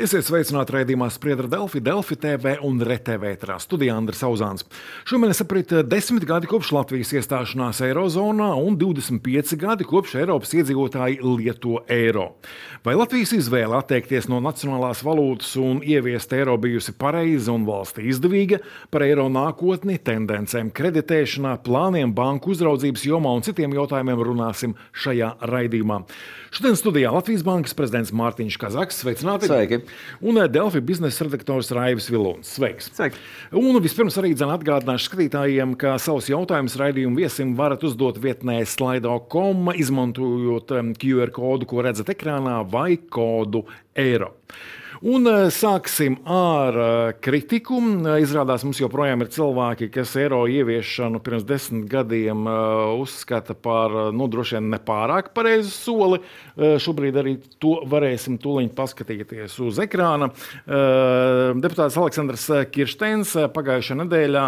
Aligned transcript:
Esiet 0.00 0.24
sveicināti 0.24 0.72
raidījumā 0.72 1.10
Spriedra 1.12 1.44
Delfi, 1.52 1.80
Delfi 1.84 2.16
TV 2.16 2.54
un 2.64 2.78
RTV 2.80 3.34
ētrā. 3.34 3.58
Studijā 3.60 3.92
Andris 4.00 4.22
Auzāns. 4.24 4.64
Šomēnes 5.04 5.42
aprit 5.44 5.74
desmit 5.84 6.24
gadi 6.24 6.48
kopš 6.48 6.70
Latvijas 6.72 7.10
iestāšanās 7.18 7.82
Eirozonā 7.84 8.46
un 8.56 8.78
25 8.80 9.58
gadi 9.60 9.84
kopš 9.84 10.14
Eiropas 10.22 10.54
iedzīvotāji 10.56 11.18
lieto 11.20 11.82
eiro. 11.92 12.30
Vai 12.80 12.94
Latvijas 12.96 13.34
izvēle 13.36 13.76
atteikties 13.76 14.30
no 14.32 14.38
nacionālās 14.40 15.02
valūtas 15.04 15.50
un 15.60 15.82
ieviest 15.84 16.32
eiro 16.32 16.56
bijusi 16.56 16.96
pareiza 16.96 17.52
un 17.52 17.68
valsti 17.68 18.06
izdevīga, 18.08 18.62
par 18.88 19.04
eiro 19.04 19.28
nākotni, 19.28 19.98
tendencēm 20.00 20.72
kreditēšanā, 20.80 21.58
plāniem 21.66 22.16
banku 22.16 22.54
uzraudzības 22.54 23.04
jomā 23.04 23.36
un 23.36 23.44
citiem 23.44 23.76
jautājumiem 23.76 24.24
runāsim 24.32 24.78
šajā 24.96 25.34
raidījumā. 25.52 26.00
Šodien 26.56 26.80
studijā 26.80 27.12
Latvijas 27.12 27.44
Bankas 27.46 27.76
prezidents 27.76 28.16
Mārtiņš 28.16 28.56
Kazaks. 28.64 29.04
Sveicināti! 29.04 29.52
Sveiki! 29.52 29.84
Un 30.20 30.40
eh, 30.40 30.48
Delfi 30.50 30.82
biznesa 30.84 31.26
redaktors 31.26 31.70
Raivis 31.74 32.10
Vilons. 32.12 32.54
Sveiks! 32.56 32.90
Sveiki. 32.96 33.20
Un 33.56 33.78
vispirms 33.82 34.18
arī 34.20 34.32
atgādināšu 34.34 35.10
skatītājiem, 35.10 35.76
ka 35.80 35.96
savus 36.02 36.30
jautājumus 36.30 36.76
raidījumu 36.80 37.22
viesim 37.22 37.54
varat 37.58 37.84
uzdot 37.86 38.18
vietnē 38.22 38.60
slaido.com, 38.66 39.72
izmantojot 39.74 40.74
QR 41.00 41.32
kodu, 41.34 41.68
ko 41.70 41.86
redzat 41.86 42.12
ekrānā, 42.14 42.60
vai 42.68 42.96
kodu 43.10 43.64
eiro. 43.96 44.34
Un 45.00 45.24
eh, 45.24 45.46
sāksim 45.48 46.18
ar 46.28 46.76
eh, 46.76 47.12
kritiku. 47.24 47.78
Izrādās, 48.20 48.66
mums 48.66 48.82
joprojām 48.82 49.24
ir 49.24 49.30
cilvēki, 49.32 49.86
kas 49.94 50.12
eiro 50.20 50.42
ieviešanu 50.44 51.22
pirms 51.24 51.46
desmit 51.48 51.86
gadiem 51.88 52.44
eh, 52.44 53.00
uzskata 53.00 53.56
par 53.56 53.94
nu, 54.12 54.26
droši 54.28 54.58
vien 54.58 54.68
nepārāk 54.74 55.32
pareizu 55.32 55.72
soli. 55.72 56.20
Šobrīd 56.60 57.16
arī 57.16 57.32
to 57.62 57.78
varēsim 57.88 58.36
tūlīt 58.42 58.74
paskatīties 58.76 59.54
uz 59.64 59.78
ekrāna. 59.80 60.28
Deputāts 60.68 61.96
Aleksandrs 61.96 62.44
Kirsteins 62.74 63.32
pagājušajā 63.54 63.96
nedēļā 64.02 64.42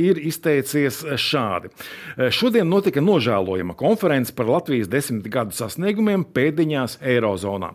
ir 0.00 0.20
izteicies 0.24 1.02
šādi. 1.20 1.68
Šodien 2.32 2.70
notika 2.70 3.02
nožēlojama 3.04 3.76
konference 3.76 4.32
par 4.36 4.48
Latvijas 4.48 4.88
desmit 4.92 5.28
gadu 5.34 5.56
sasniegumiem 5.56 6.24
pēdiņās 6.32 6.96
Eirozonā. 7.04 7.74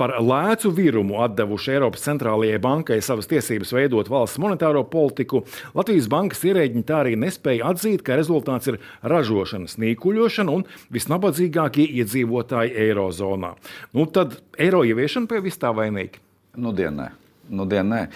Par 0.00 0.18
lēcu 0.20 0.74
virumu 0.76 1.22
atdevumu 1.24 1.37
atdevuši 1.38 1.76
Eiropas 1.76 2.02
centrālajai 2.02 2.58
bankai 2.62 2.98
savas 3.04 3.28
tiesības 3.30 3.70
veidot 3.76 4.10
valsts 4.10 4.40
monetāro 4.42 4.82
politiku, 4.90 5.44
Latvijas 5.76 6.08
bankas 6.10 6.42
ierēģiņi 6.48 6.84
tā 6.88 7.02
arī 7.04 7.14
nespēja 7.20 7.70
atzīt, 7.70 8.02
ka 8.02 8.18
rezultāts 8.18 8.70
ir 8.72 8.80
ražošanas 9.06 9.78
nīkuļošana 9.78 10.54
un 10.54 10.66
visnabadzīgākie 10.94 11.86
iedzīvotāji 12.02 12.74
Eirozonā. 12.88 13.54
Nu, 13.94 14.08
tad 14.10 14.40
eiro 14.58 14.82
ieviešana 14.86 15.30
pie 15.30 15.42
vis 15.44 15.60
tā 15.60 15.70
vainīga? 15.76 16.18
Nu, 16.58 16.74
dienē. 16.74 17.12
Nu, 17.54 17.64
dienē. 17.68 18.08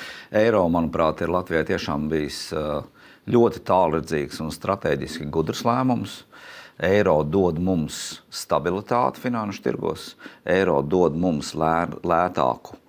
Eiro, 0.42 0.66
manuprāt, 0.72 1.22
ir 1.22 1.32
Latvijai 1.32 1.64
tiešām 1.70 2.10
bijis 2.10 2.50
ļoti 3.30 3.62
tālredzīgs 3.68 4.42
un 4.42 4.50
strateģiski 4.52 5.30
gudrs 5.32 5.62
lēmums. 5.68 6.22
Eiro 6.82 7.20
dod 7.22 7.60
mums 7.62 8.22
stabilitāti 8.32 9.20
finanšu 9.22 9.62
tirgos, 9.62 10.14
eiro 10.48 10.80
dod 10.82 11.14
mums 11.20 11.52
lē, 11.54 12.00
lētāku 12.02 12.81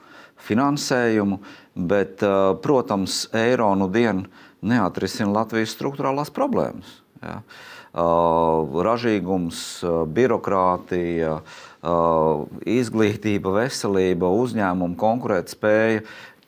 finansējumu, 0.47 1.39
bet, 1.73 2.23
uh, 2.25 2.53
protams, 2.63 3.25
eiro 3.35 3.71
nu 3.79 3.89
dienu 3.91 4.27
neatrisina 4.63 5.31
Latvijas 5.41 5.75
struktūrālās 5.75 6.33
problēmas. 6.33 6.99
Ja. 7.23 7.39
Uh, 7.93 8.81
ražīgums, 8.85 9.57
uh, 9.85 10.03
birokrātija, 10.09 11.39
izglītība, 12.63 13.51
veselība, 13.57 14.29
uzņēmuma 14.39 14.95
konkurētspēja, 14.95 16.05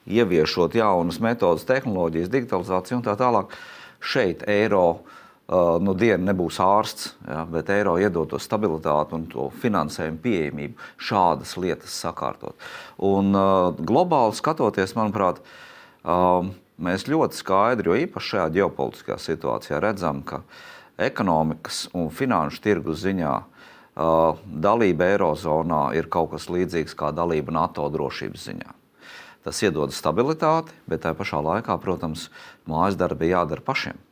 ieviešot 0.07 0.77
jaunas 0.79 1.19
metodas, 1.19 1.67
tehnoloģijas, 1.67 2.31
digitalizāciju 2.31 3.01
un 3.01 3.03
tā 3.03 3.17
tālāk. 3.19 3.51
Šeit 3.99 4.45
eiro 4.47 4.85
Uh, 4.95 5.14
nu, 5.47 5.93
diena 5.93 6.31
nebūs 6.31 6.57
ārsts, 6.63 7.11
ja, 7.27 7.43
bet 7.49 7.69
eiro 7.69 7.95
iedod 8.01 8.31
to 8.31 8.39
stabilitāti 8.41 9.13
un 9.17 9.25
to 9.29 9.49
finansējumu 9.61 10.21
pieejamību, 10.23 10.87
šādas 10.97 11.53
lietas 11.61 11.97
sakārtot. 12.01 12.57
Un, 12.97 13.29
uh, 13.37 13.69
globāli 13.77 14.33
skatoties, 14.37 14.95
manuprāt, 14.97 15.43
uh, 16.01 16.47
mēs 16.81 17.05
ļoti 17.11 17.37
skaidri, 17.37 17.91
jo 17.91 17.99
īpaši 18.07 18.31
šajā 18.33 18.47
ģeopolitiskajā 18.57 19.19
situācijā, 19.21 19.81
redzam, 19.83 20.23
ka 20.25 20.41
ekonomikas 20.97 21.85
un 21.93 22.09
finanšu 22.09 22.63
tirgus 22.65 23.03
ziņā 23.05 23.35
uh, 23.35 24.41
dalība 24.49 25.11
Eirozonā 25.13 25.91
ir 25.99 26.09
kaut 26.09 26.33
kas 26.33 26.49
līdzīgs 26.49 26.97
kā 26.97 27.13
dalība 27.13 27.53
NATO 27.53 27.85
drošības 27.93 28.49
ziņā. 28.49 28.73
Tas 29.45 29.61
iedod 29.61 29.93
stabilitāti, 29.93 30.73
bet 30.89 31.05
tajā 31.05 31.13
pašā 31.21 31.45
laikā, 31.45 31.77
protams, 31.77 32.31
mājas 32.65 32.97
darbi 32.97 33.29
jādara 33.29 33.61
pašiem. 33.61 34.04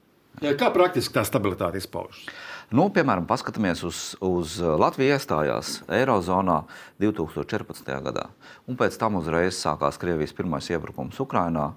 Kā 0.44 0.68
praktiski 0.76 1.16
tā 1.16 1.24
stabilitāte 1.24 1.80
izpaužas? 1.80 2.26
Nu, 2.74 2.88
piemēram, 2.92 3.24
paskatāmies 3.30 3.84
uz, 3.88 3.98
uz 4.24 4.58
Latviju 4.60 5.14
iestājās 5.14 5.76
Eirozonā 5.94 6.64
2014. 7.00 7.92
gadā. 8.04 8.26
Un 8.68 8.76
pēc 8.80 8.98
tam 9.00 9.20
uzreiz 9.20 9.56
sākās 9.62 10.00
Krievijas 10.02 10.34
pirmais 10.36 10.68
iebrukums 10.74 11.20
Ukrajinā, 11.24 11.70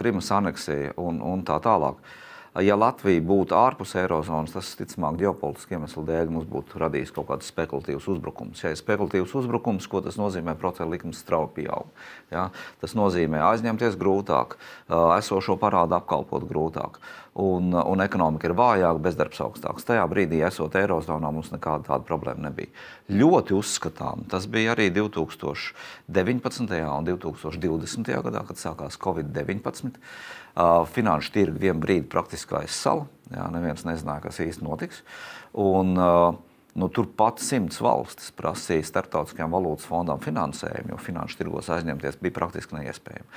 Krimas 0.00 0.30
aneksija 0.34 0.96
un, 0.98 1.20
un 1.22 1.44
tā 1.46 1.60
tālāk. 1.62 2.00
Ja 2.62 2.76
Latvija 2.78 3.18
būtu 3.26 3.56
ārpus 3.58 3.96
Eirozonas, 3.98 4.52
tas, 4.54 4.68
ticamāk, 4.78 5.16
ģeopolitiski 5.18 5.74
iemeslu 5.74 6.04
dēļ 6.06 6.28
mums 6.30 6.46
būtu 6.46 6.78
radījis 6.78 7.10
kaut 7.16 7.26
kādus 7.32 7.48
spekulatīvus 7.50 8.06
uzbrukumus. 8.12 8.62
Ja 8.62 8.70
ir 8.70 8.78
spekulatīvs 8.78 9.34
uzbrukums, 9.40 9.88
ko 9.90 10.04
tas 10.04 10.14
nozīmē? 10.20 10.54
Procentu 10.60 10.92
likums 10.92 11.18
strauji 11.24 11.50
pieaug. 11.56 11.90
Ja? 12.30 12.52
Tas 12.78 12.94
nozīmē 12.94 13.42
aizņemties 13.48 13.98
grūtāk, 13.98 14.54
esošo 15.18 15.58
parādu 15.58 15.98
apkalpot 15.98 16.46
grūtāk 16.46 17.02
un, 17.34 17.72
un 17.74 18.02
ekonomika 18.04 18.48
ir 18.48 18.54
vājāka, 18.58 19.02
bezdarbs 19.02 19.42
augstāks. 19.42 19.86
Tajā 19.88 20.04
brīdī, 20.10 20.40
esot 20.46 20.76
Eirozonā, 20.78 21.32
mums 21.34 21.50
nekāda 21.54 21.88
tāda 21.88 22.06
problēma 22.06 22.48
nebija. 22.48 22.70
Ļoti 23.10 23.56
uzskatām, 23.58 24.24
tas 24.30 24.46
bija 24.50 24.74
arī 24.76 24.90
2019. 24.94 26.78
un 26.86 27.10
2020. 27.10 28.14
gadā, 28.28 28.44
kad 28.46 28.62
sākās 28.62 28.98
Covid-19. 29.02 29.98
Uh, 30.54 30.84
finanšu 30.86 31.32
tirgi 31.34 31.64
vienā 31.66 31.80
brīdī 31.82 32.06
praktiski 32.06 32.54
aizsala. 32.60 33.08
Neviens 33.50 33.82
nezināja, 33.82 34.22
kas 34.28 34.38
īsti 34.44 34.62
notiks. 34.62 35.02
Un, 35.58 35.96
uh, 35.98 36.34
Nu, 36.74 36.88
Turpat 36.90 37.38
simts 37.38 37.76
valstis 37.78 38.32
prasīja 38.34 38.82
starptautiskajām 38.88 39.52
valūtas 39.54 39.86
fondām 39.86 40.18
finansējumu, 40.18 40.90
jo 40.90 40.96
finanšu 40.98 41.38
tirgos 41.38 41.68
aizņemties 41.70 42.18
bija 42.18 42.34
praktiski 42.34 42.74
neiespējami. 42.74 43.28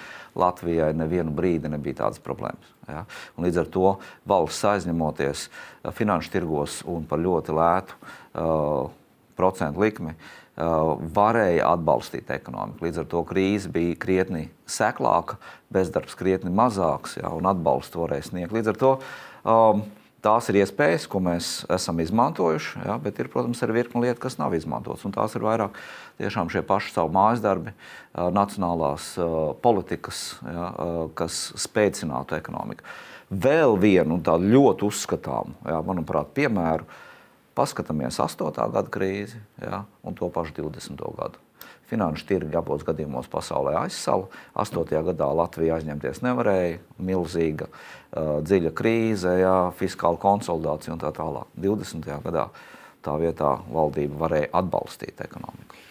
Latvijai 0.42 0.88
nevienu 0.98 1.36
brīdi 1.38 1.70
nebija 1.70 2.00
tādas 2.00 2.24
problēmas. 2.26 2.72
Ja? 2.90 3.04
Un 3.38 3.46
līdz 3.46 3.62
ar 3.62 3.70
to 3.76 3.92
valsts 4.26 4.66
aizņemoties 4.72 5.46
uh, 5.52 5.92
finanšu 5.94 6.34
tirgos 6.34 6.80
un 6.90 7.06
par 7.06 7.22
ļoti 7.22 7.54
lētu 7.60 8.00
uh, 8.02 8.90
procentu 9.38 9.86
likmi, 9.86 10.18
uh, 10.18 10.47
varēja 10.58 11.70
atbalstīt 11.76 12.32
ekonomiku. 12.34 12.88
Līdz 12.88 13.04
ar 13.04 13.08
to 13.12 13.22
krīze 13.30 13.70
bija 13.74 13.98
krietni 14.02 14.48
seklāka, 14.66 15.38
bezdarbs 15.74 16.18
krietni 16.18 16.50
mazāks 16.54 17.20
ja? 17.20 17.30
un 17.36 17.46
atbalstu 17.50 18.02
varēja 18.04 18.32
sniegt. 18.32 18.56
Līdz 18.58 18.74
ar 18.74 18.82
to 18.82 18.92
um, 19.46 19.86
Tās 20.28 20.48
ir 20.50 20.58
iespējas, 20.64 21.06
ko 21.08 21.20
mēs 21.22 21.48
esam 21.70 22.00
izmantojuši, 22.02 22.82
ja, 22.88 22.96
bet 23.00 23.20
ir, 23.22 23.30
protams, 23.30 23.60
arī 23.62 23.76
virkni 23.78 24.02
lietu, 24.02 24.20
kas 24.24 24.40
nav 24.40 24.56
izmantotas. 24.58 25.06
Tās 25.14 25.36
ir 25.38 25.46
vairāk 25.46 25.78
tiešām 26.18 26.50
šie 26.50 26.64
paši 26.66 26.96
savu 26.96 27.14
mājas 27.14 27.44
darbi, 27.44 27.72
nacionālās 28.36 29.12
politikas, 29.62 30.24
ja, 30.42 30.72
kas 31.16 31.38
spēcinātu 31.62 32.36
ekonomiku. 32.40 32.84
Vēl 33.30 33.78
vienu 33.78 34.18
tādu 34.26 34.50
ļoti 34.56 34.88
uzskatāmu, 34.90 35.54
ja, 35.70 35.84
manuprāt, 35.86 36.34
piemēru. 36.34 36.90
Paskatāmies 37.58 38.20
8. 38.22 38.54
gada 38.54 38.90
krīzi 38.94 39.40
ja, 39.64 39.84
un 40.06 40.18
to 40.18 40.30
pašu 40.30 40.54
20. 40.60 41.02
gadu. 41.18 41.42
Finanšu 41.88 42.28
tirgi 42.28 42.58
abos 42.60 42.84
gadījumos 42.86 43.30
pasaulē 43.32 43.78
aizsala. 43.80 44.28
8. 44.60 44.84
gadā 45.08 45.30
Latvija 45.40 45.80
aizņemties 45.80 46.22
nevarēja, 46.26 46.82
milzīga, 47.00 47.70
uh, 47.72 48.38
dziļa 48.44 48.74
krīze, 48.78 49.38
jā, 49.42 49.56
fiskāla 49.80 50.20
konsolidācija 50.22 50.94
un 50.94 51.02
tā 51.02 51.14
tālāk. 51.16 51.50
20. 51.64 52.12
gadā 52.28 52.50
tā 53.02 53.18
vietā 53.22 53.56
valdība 53.72 54.28
varēja 54.28 54.52
atbalstīt 54.62 55.24
ekonomiku. 55.24 55.87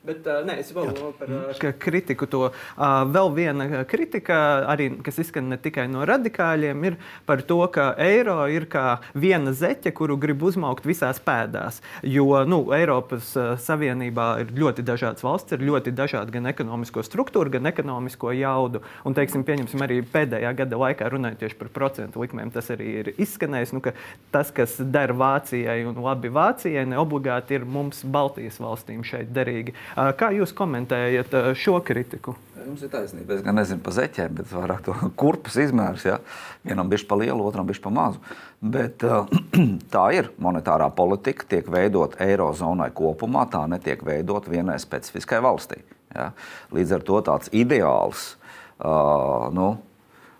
Bet 0.00 0.24
uh, 0.24 0.40
nē, 0.48 0.54
es 0.62 0.70
vēl 0.72 0.94
domāju 0.94 1.12
par 1.18 1.32
uh, 1.36 1.72
kritiku. 1.76 2.24
To. 2.32 2.46
Uh, 2.48 3.02
vēl 3.12 3.28
viena 3.36 3.82
kritika, 3.88 4.36
arī, 4.72 4.88
kas 5.04 5.18
izskan 5.20 5.50
ne 5.52 5.58
tikai 5.60 5.84
no 5.92 6.06
radikāļiem, 6.08 6.86
ir 6.88 6.96
par 7.28 7.42
to, 7.44 7.58
ka 7.72 7.90
eiro 8.00 8.38
ir 8.48 8.64
kā 8.72 9.00
viena 9.12 9.52
zeķe, 9.52 9.92
kuru 9.96 10.16
grib 10.20 10.40
uzmaukt 10.48 10.88
visās 10.88 11.20
pēdās. 11.20 11.82
Jo 12.00 12.46
nu, 12.48 12.62
Eiropas 12.72 13.34
Savienībā 13.60 14.30
ir 14.40 14.54
ļoti 14.56 14.84
dažādas 14.88 15.24
valsts, 15.26 15.52
ir 15.52 15.66
ļoti 15.68 15.92
dažādi 15.92 16.32
gan 16.38 16.48
ekonomisko 16.48 17.04
struktūru, 17.04 17.52
gan 17.58 17.68
ekonomisko 17.68 18.32
jaudu. 18.38 18.80
Un, 19.04 19.16
teiksim, 19.18 19.44
pieņemsim 19.44 19.84
arī 19.84 20.00
pēdējā 20.00 20.54
gada 20.62 20.80
laikā 20.80 21.10
runājot 21.12 21.44
tieši 21.44 21.60
par 21.60 21.72
procentu 21.76 22.24
likmēm, 22.24 22.54
tas 22.56 22.72
arī 22.72 22.88
ir 23.02 23.12
izskanējis. 23.20 23.76
Nu, 23.76 23.84
tas, 24.32 24.48
kas 24.54 24.78
der 24.80 25.12
Vācijai 25.12 25.82
un 25.90 26.00
labi 26.00 26.32
Vācijai, 26.32 26.88
ne 26.88 26.96
obligāti 27.04 27.60
ir 27.60 27.68
mums 27.68 28.00
Baltijas 28.08 28.56
valstīm 28.64 29.04
šeit 29.04 29.36
derīgi. 29.36 29.76
Kā 29.94 30.30
jūs 30.34 30.54
komentējat 30.56 31.34
šo 31.58 31.80
kritiku? 31.84 32.36
Jums 32.60 32.82
ir 32.84 32.90
taisnība. 32.92 33.34
Es 33.34 33.44
gan 33.44 33.56
nezinu 33.56 33.80
par 33.82 33.94
zeķiem, 33.96 34.34
bet 34.38 34.50
vairāk 34.52 34.82
to 34.86 34.94
kurpes 35.20 35.56
izmērs. 35.62 36.04
Ja? 36.06 36.18
Vienam 36.66 36.90
bija 36.92 37.06
pa 37.08 37.18
lielu, 37.18 37.42
otram 37.46 37.68
bija 37.68 37.82
pa 37.82 37.92
mazu. 37.94 38.20
Bet, 38.60 39.02
tā 39.94 40.04
ir 40.16 40.30
monetārā 40.42 40.90
politika, 40.94 41.48
tiek 41.50 41.70
veidot 41.72 42.18
eirozonai 42.22 42.90
kopumā, 42.94 43.46
tā 43.50 43.64
netiek 43.70 44.04
veidot 44.06 44.48
vienai 44.50 44.78
specifiskai 44.82 45.40
valstī. 45.44 45.80
Ja? 46.14 46.30
Līdz 46.74 46.98
ar 46.98 47.06
to 47.08 47.22
tāds 47.30 47.52
ideāls. 47.56 48.34
Uh, 48.80 49.50
nu, 49.52 49.72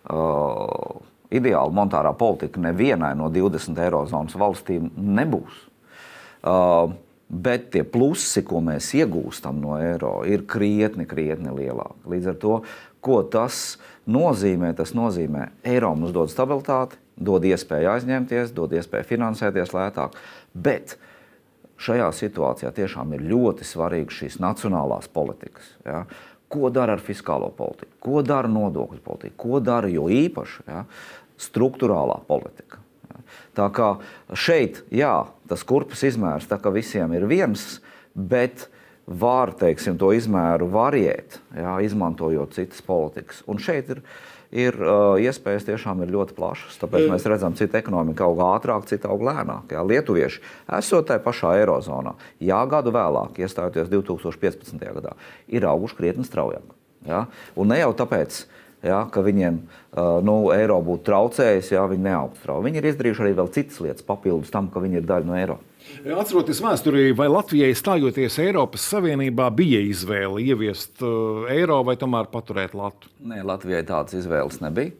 uh, 0.08 1.00
ideāla 1.30 1.72
monetārā 1.74 2.12
politika 2.16 2.62
nevienai 2.62 3.12
no 3.18 3.28
20 3.32 3.78
eirozonas 3.84 4.36
valstīm 4.40 4.88
nebūs. 4.96 5.66
Uh, 6.40 6.94
bet 7.30 7.70
tie 7.74 7.84
plusi, 7.86 8.42
ko 8.46 8.58
mēs 8.64 8.90
iegūstam 8.98 9.60
no 9.62 9.76
eiro, 9.78 10.20
ir 10.26 10.42
krietni, 10.50 11.06
krietni 11.08 11.52
lielāki. 11.54 12.02
Līdz 12.10 12.32
ar 12.32 12.40
to, 12.42 12.56
ko 13.00 13.20
tas 13.22 13.78
nozīmē, 14.10 14.72
tas 14.76 14.92
nozīmē, 14.98 15.46
eiro 15.70 15.92
mums 15.94 16.12
dod 16.16 16.32
stabilitāti, 16.32 16.98
dod 17.20 17.46
iespēju 17.46 17.92
aizņemties, 17.94 18.50
dod 18.56 18.74
iespēju 18.74 19.08
finansēties 19.12 19.74
lētāk. 19.76 20.18
Bet 20.52 20.96
šajā 21.80 22.10
situācijā 22.18 22.74
tiešām 22.76 23.14
ir 23.16 23.24
ļoti 23.30 23.68
svarīgas 23.68 24.24
šīs 24.24 24.40
nacionālās 24.42 25.08
politikas. 25.12 25.70
Ja? 25.86 26.04
Ko 26.50 26.72
dara 26.74 26.96
ar 26.98 27.02
fiskālo 27.04 27.52
politiku, 27.54 27.92
ko 28.02 28.26
dara 28.26 28.50
nodokļu 28.50 29.02
politika, 29.06 29.38
ko 29.38 29.62
dara 29.62 29.88
jo 29.92 30.08
īpaši 30.10 30.66
ja? 30.66 30.84
struktūrālā 31.40 32.18
politika. 32.26 32.82
Tā 33.56 33.68
kā 33.74 33.94
šeit, 34.38 34.82
jā, 34.94 35.14
tas 35.50 35.64
kurpes 35.66 36.04
izmērs 36.06 36.48
visiem 36.74 37.12
ir 37.16 37.26
viens, 37.30 37.80
bet 38.14 38.68
var 39.10 39.50
teiksim, 39.58 39.98
to 39.98 40.12
izmēru 40.14 40.68
variēt, 40.70 41.40
jā, 41.56 41.78
izmantojot 41.82 42.54
citas 42.54 42.82
politikas. 42.86 43.42
Un 43.50 43.58
šeit 43.58 43.90
ir, 43.90 44.02
ir 44.54 44.76
uh, 44.78 45.18
iespējas 45.18 45.66
tiešām 45.66 46.04
ir 46.04 46.12
ļoti 46.14 46.36
plašas. 46.36 46.78
Tāpēc 46.78 47.08
mēs 47.10 47.26
redzam, 47.26 47.56
cita 47.58 47.80
ekonomika 47.82 48.28
aug 48.28 48.42
ātrāk, 48.46 48.86
cita 48.90 49.10
aug 49.10 49.24
lēnāk. 49.26 49.74
Jā. 49.74 49.82
Lietuvieši, 49.86 50.44
esot 50.78 51.10
tajā 51.10 51.24
pašā 51.26 51.56
Eirozonā, 51.58 52.14
jā, 52.38 52.60
gadu 52.70 52.94
vēlāk, 52.94 53.42
iestājoties 53.42 53.90
2015. 53.90 54.78
gadā, 54.78 55.16
ir 55.50 55.66
auguši 55.66 55.98
krietni 55.98 56.26
straujāk. 56.28 56.76
Jā. 57.08 57.24
Un 57.58 57.72
ne 57.72 57.80
jau 57.80 57.90
tāpēc, 57.96 58.44
ka 58.44 58.59
ja, 58.86 59.00
ka 59.12 59.22
viņiem 59.24 59.58
nu, 60.26 60.36
eiro 60.54 60.78
būtu 60.84 61.06
traucējis, 61.08 61.72
ja 61.74 61.84
viņi 61.90 62.06
neaugtu 62.06 62.40
strauji. 62.42 62.66
Viņi 62.68 62.80
ir 62.80 62.88
izdarījuši 62.92 63.24
arī 63.26 63.34
vēl 63.40 63.50
citas 63.56 63.82
lietas 63.84 64.06
papildus 64.06 64.52
tam, 64.54 64.70
ka 64.72 64.82
viņi 64.82 65.00
ir 65.00 65.10
daļa 65.10 65.28
no 65.28 65.36
eiro. 65.38 65.58
Atceroties 66.20 66.60
vēsturī, 66.62 67.04
vai 67.16 67.26
Latvijai 67.30 67.72
stājoties 67.76 68.38
Eiropas 68.44 68.84
Savienībā 68.92 69.48
bija 69.56 69.80
izvēle 69.82 70.42
ieviest 70.44 71.02
uh, 71.02 71.48
eiro 71.50 71.80
vai 71.86 71.96
tomēr 72.00 72.30
paturēt 72.32 72.76
Latviju? 72.78 73.14
Nē, 73.32 73.40
Latvijai 73.48 73.82
tādas 73.88 74.18
izvēles 74.20 74.60
nebija. 74.62 74.94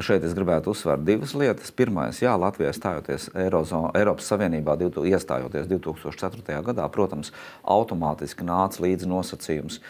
Šeit 0.00 0.22
es 0.24 0.32
gribētu 0.32 0.72
uzsvērt 0.72 1.02
divas 1.04 1.34
lietas. 1.36 1.68
Pirmais, 1.76 2.22
jā, 2.22 2.32
Latvijai 2.40 2.72
stājoties 2.72 3.26
Eirozon, 3.36 3.90
Eiropas 3.98 4.30
Savienībā, 4.32 4.78
iestājoties 4.80 5.68
2004. 5.68 6.62
gadā, 6.64 6.86
protams, 6.94 7.28
automātiski 7.60 8.46
nāca 8.48 8.80
līdzi 8.86 9.10
nosacījums, 9.10 9.82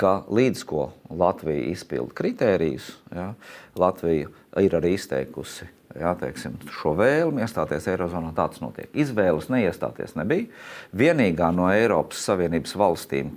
ka 0.00 0.22
līdz 0.32 0.64
ko 0.68 0.88
Latvija 1.10 1.68
izpilda 1.72 2.14
kritērijus, 2.18 2.94
ja, 3.14 3.32
Latvija 3.78 4.32
ir 4.60 4.76
arī 4.78 4.96
izteikusi 4.96 5.68
ja, 5.98 6.14
teiksim, 6.18 6.56
šo 6.72 6.94
vēlmi 6.98 7.42
iestāties 7.44 7.86
Eirozonā. 7.92 8.32
Tāds 8.36 8.62
notiek. 8.62 8.90
Izvēles 8.96 9.48
neiestāties 9.52 10.16
nebija. 10.18 10.48
Vienīgā 10.96 11.50
no 11.54 11.68
Eiropas 11.72 12.22
Savienības 12.28 12.76
valstīm, 12.78 13.32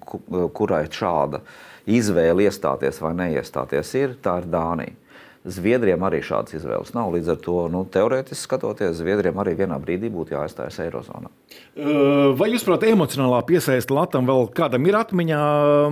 kurai 0.56 0.86
šāda 0.92 1.42
izvēle 1.86 2.48
iestāties 2.48 3.01
vai 3.04 3.13
neiestāties, 3.18 3.96
ir, 4.00 4.16
tā 4.24 4.40
ir 4.42 4.50
Dānija. 4.51 4.96
Zviedriem 5.46 6.02
arī 6.08 6.24
šādas 6.26 6.56
izvēles 6.58 6.90
nav. 6.96 7.12
Līdz 7.14 7.36
ar 7.36 7.38
to, 7.44 7.58
nu, 7.70 7.84
teorētiski 7.94 8.48
skatoties, 8.48 8.96
Zviedriem 8.98 9.38
arī 9.42 9.54
vienā 9.60 9.78
brīdī 9.82 10.10
būtu 10.10 10.34
jāaizstājas 10.34 10.80
Eirozonā. 10.88 11.30
Vai 12.40 12.50
jūs, 12.50 12.66
prāt, 12.66 12.88
emocionālā 12.90 13.44
piesaiste 13.46 13.94
Latvijam 13.94 14.26
vēl 14.32 14.50
kādam 14.58 14.90
ir 14.90 14.98
atmiņā, 14.98 15.44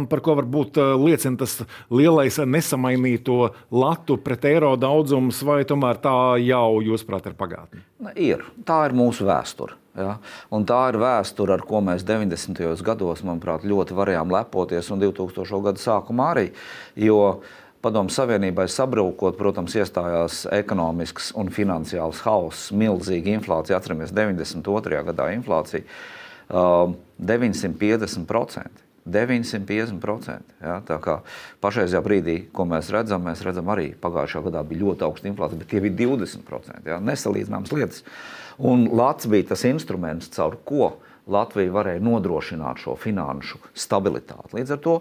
par 0.09 0.23
ko 0.25 0.37
varbūt 0.41 0.81
liecina 1.03 1.37
tas 1.43 1.59
lielais 1.93 2.41
nesamainīto 2.41 3.53
latu 3.69 4.17
pret 4.25 4.49
eiro 4.49 4.73
daudzums, 4.79 5.43
vai 5.45 5.61
tomēr 5.69 6.01
tā 6.01 6.17
jau, 6.41 6.81
jūsuprāt, 6.81 7.29
ir 7.29 7.37
pagātne? 7.37 7.85
Ir. 8.17 8.41
Tā 8.65 8.83
ir 8.89 8.97
mūsu 8.97 9.29
vēsture. 9.29 9.77
Ja? 9.93 10.15
Un 10.49 10.65
tā 10.65 10.79
ir 10.89 10.97
vēsture, 10.97 11.53
ar 11.53 11.61
ko 11.67 11.83
mēs 11.85 12.01
90. 12.07 12.81
gados, 12.85 13.21
manuprāt, 13.21 13.67
ļoti 13.69 13.93
varējām 13.97 14.33
lepoties, 14.33 14.89
un 14.89 15.03
2000. 15.03 15.61
gada 15.67 15.83
sākumā 15.83 16.31
arī. 16.33 16.47
Jo 16.97 17.19
uh, 17.27 17.59
Padomu 17.83 18.13
Savienībai 18.13 18.69
sabrūkot, 18.71 19.35
protams, 19.35 19.73
iestājās 19.75 20.45
ekonomisks 20.55 21.33
un 21.39 21.49
finansiāls 21.51 22.21
hauss, 22.23 22.69
milzīga 22.71 23.33
inflācija. 23.33 23.75
Atceramies, 23.75 24.13
92. 24.15 25.01
gadā 25.09 25.27
inflācija 25.35 25.83
uh, 25.83 26.93
950%. 27.19 28.83
950%. 29.03 30.55
Ja, 30.63 30.77
tā 30.87 30.95
kā 31.03 31.17
pašreizajā 31.63 31.99
brīdī, 32.05 32.37
ko 32.55 32.63
mēs 32.69 32.87
redzam, 32.95 33.25
mēs 33.27 33.43
redzam 33.43 33.67
arī 33.73 33.89
pagājušajā 33.99 34.45
gadā 34.47 34.63
bija 34.67 34.85
ļoti 34.85 35.03
augsta 35.09 35.27
inflācija, 35.27 35.59
bet 35.59 35.71
tie 35.73 35.83
bija 35.83 35.97
20%. 36.07 36.87
Ja, 36.87 37.01
nesalīdzināmas 37.03 37.75
lietas. 37.75 38.05
Un 38.63 38.87
Latvijas 38.93 39.33
bija 39.33 39.49
tas 39.51 39.65
instruments, 39.67 40.31
caur 40.31 40.55
ko 40.63 40.93
Latvija 41.27 41.71
varēja 41.75 42.03
nodrošināt 42.03 42.79
šo 42.83 42.95
finanšu 42.99 43.59
stabilitāti. 43.75 44.55
Līdz 44.55 44.75
ar 44.75 44.83
to 44.83 44.97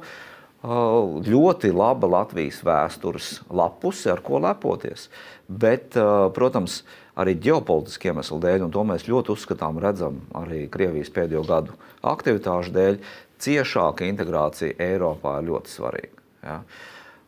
ļoti 0.63 1.73
laba 1.75 2.07
Latvijas 2.07 2.61
vēstures 2.63 3.41
lapuse, 3.51 4.13
ar 4.13 4.23
ko 4.23 4.39
lepoties. 4.39 5.09
Bet, 5.49 5.97
protams, 6.37 6.83
arī 7.19 7.35
ģeopolitiski 7.43 8.13
iemeslu 8.13 8.39
dēļ, 8.41 8.69
un 8.69 8.73
to 8.73 8.85
mēs 8.87 9.09
ļoti 9.11 9.35
uzskatām, 9.35 9.81
redzam 9.83 10.21
arī 10.39 10.69
Krievijas 10.73 11.11
pēdējo 11.13 11.43
gadu 11.49 11.75
aktivitāšu 12.07 12.73
dēļ, 12.77 13.01
ciešāka 13.43 14.07
integrācija 14.07 14.79
Eiropā 14.79 15.41
ir 15.41 15.49
ļoti 15.51 15.75
svarīga. 15.75 16.27
Ja? 16.47 16.61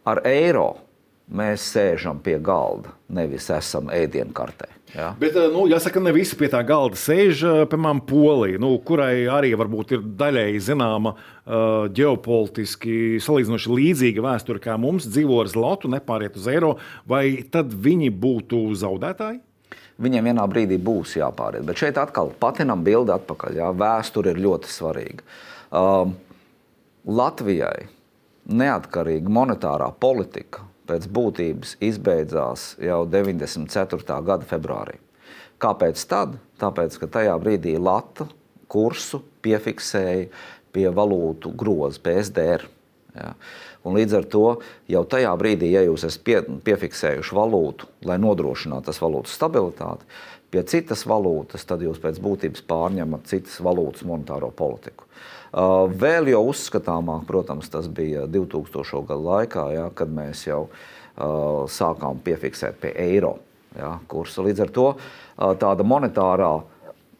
Ar 0.06 0.22
eiro 0.28 0.69
mēs 1.33 1.64
sēžam 1.75 2.21
pie 2.23 2.37
galda, 2.43 2.93
nevis 3.09 3.49
esam 3.52 3.88
ēdienkartē. 3.93 4.69
Ja? 4.95 5.11
Bet, 5.19 5.35
eh, 5.37 5.49
nu, 5.50 5.64
jāsaka, 5.71 6.00
ne 6.02 6.12
visi 6.14 6.37
pie 6.38 6.49
tā 6.52 6.61
galda 6.66 6.99
sēž. 6.99 7.43
Eh, 7.43 7.62
piemēram, 7.71 8.02
Polija, 8.07 8.61
nu, 8.62 8.76
kurai 8.78 9.26
arī 9.26 9.54
varbūt 9.59 9.97
ir 9.97 10.04
daļēji 10.04 10.61
zināma 10.69 11.14
uh, 11.14 11.88
ģeopolitiski 11.90 13.19
salīdzinoši 13.23 13.73
līdzīga 13.75 14.23
vēsture 14.23 14.62
kā 14.62 14.76
mums, 14.78 15.09
dzīvo 15.11 15.40
ar 15.43 15.50
zlotu, 15.50 15.90
nepāriet 15.90 16.37
uz 16.38 16.47
eiro, 16.50 16.76
vai 17.11 17.43
tad 17.50 17.75
viņi 17.75 18.12
būtu 18.12 18.61
zaudētāji? 18.78 19.40
Viņiem 20.04 20.31
vienā 20.31 20.45
brīdī 20.50 20.78
būs 20.83 21.16
jāpāriet. 21.19 21.66
Bet 21.66 21.78
šeit 21.78 21.99
atkal 21.99 22.33
patinam 22.38 22.83
bildi 22.87 23.14
atpakaļ. 23.14 23.59
Jā, 23.61 23.71
vēsture 23.78 24.35
ir 24.35 24.43
ļoti 24.43 24.71
svarīga. 24.71 25.26
Uh, 25.75 26.14
Latvijai 27.04 27.88
neatkarīga 28.49 29.33
monetārā 29.33 29.90
politika 30.00 30.64
pēc 30.88 31.09
būtības 31.09 31.76
izbeidzās 31.85 32.75
jau 32.83 33.03
94. 33.09 34.21
gada 34.26 34.49
februārī. 34.49 34.99
Kāpēc 35.62 36.00
tad? 36.11 36.38
Tāpēc, 36.61 36.99
ka 37.00 37.11
tajā 37.19 37.35
brīdī 37.41 37.76
Latvija 37.79 38.33
kursu 38.75 39.21
piefiksēja 39.45 40.29
pie 40.75 40.88
valūtu 40.91 41.53
groza, 41.55 42.00
PSDR. 42.03 42.64
Ja. 43.14 43.35
Un 43.87 43.95
līdz 43.95 44.17
ar 44.19 44.25
to 44.26 44.47
jau 44.91 45.05
tajā 45.07 45.31
brīdī, 45.38 45.71
ja 45.76 45.85
jūs 45.85 46.07
esat 46.09 46.25
pie, 46.26 46.41
piefiksējuši 46.67 47.37
valūtu, 47.37 47.91
lai 48.09 48.17
nodrošinātu 48.19 48.88
tas 48.88 48.99
valūtas 49.03 49.37
stabilitāti, 49.38 50.09
pie 50.50 50.64
citas 50.71 51.05
valūtas, 51.07 51.67
tad 51.69 51.85
jūs 51.85 52.00
pēc 52.03 52.19
būtības 52.25 52.64
pārņemat 52.67 53.31
citas 53.31 53.61
valūtas 53.62 54.07
monetāro 54.09 54.50
politiku. 54.57 55.07
Uh, 55.07 55.34
vēl 55.54 56.32
jau 56.32 56.42
uzskatāmāk, 56.50 57.25
protams, 57.28 57.70
tas 57.70 57.88
bija 57.88 58.26
2000. 58.26 59.04
gadu 59.06 59.28
laikā, 59.28 59.66
ja, 59.75 59.88
kad 59.94 60.11
mēs 60.11 60.46
jau 60.49 60.66
uh, 60.66 61.64
sākām 61.70 62.18
piefiksēt 62.25 62.80
pie 62.82 62.94
eiro 63.06 63.37
ja, 63.78 63.96
kursa. 64.11 64.42
Līdz 64.42 64.66
ar 64.66 64.75
to 64.75 64.87
uh, 64.94 65.54
tāda 65.61 65.87
monetārā 65.87 66.52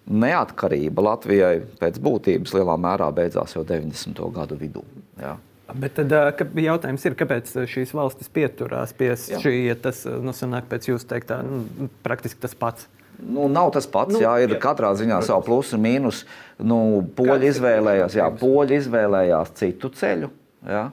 neatkarība 0.05 1.05
Latvijai 1.07 1.57
pēc 1.81 1.99
būtības 2.03 2.55
lielā 2.59 2.77
mērā 2.81 3.09
beidzās 3.15 3.55
jau 3.57 3.65
90. 3.65 4.21
gadu 4.35 4.59
vidū. 4.61 4.85
Ja. 5.21 5.37
Bet 5.75 5.95
tad 5.97 6.13
jautājums 6.61 7.07
ir, 7.09 7.15
kāpēc 7.17 7.55
šīs 7.73 7.95
valstis 7.97 8.29
pieturās 8.29 8.93
pie 8.97 9.15
šī, 9.17 9.55
ja 9.71 9.77
tas 9.81 10.03
nu, 10.05 10.35
sanāk 10.37 10.69
pēc 10.69 10.91
jūsu 10.91 11.09
teiktā, 11.09 11.41
nu, 11.47 11.89
praktiski 12.05 12.43
tas 12.43 12.53
pats? 12.59 12.91
Nu, 13.19 13.49
nav 13.49 13.71
tas 13.75 13.87
pats. 13.91 14.15
Nu, 14.17 14.23
jā, 14.23 14.35
ir 14.45 14.57
jā. 14.57 14.61
katrā 14.63 14.91
ziņā 14.99 15.21
savu 15.27 15.45
plusu 15.47 15.77
un 15.79 15.85
mīnusu. 15.85 16.27
Nu, 16.65 16.79
poļi, 17.17 17.51
izvēlējās, 17.53 18.17
jā, 18.19 18.31
poļi 18.41 18.81
izvēlējās 18.81 19.53
citu 19.59 19.91
ceļu. 19.95 20.31
Jā. 20.69 20.89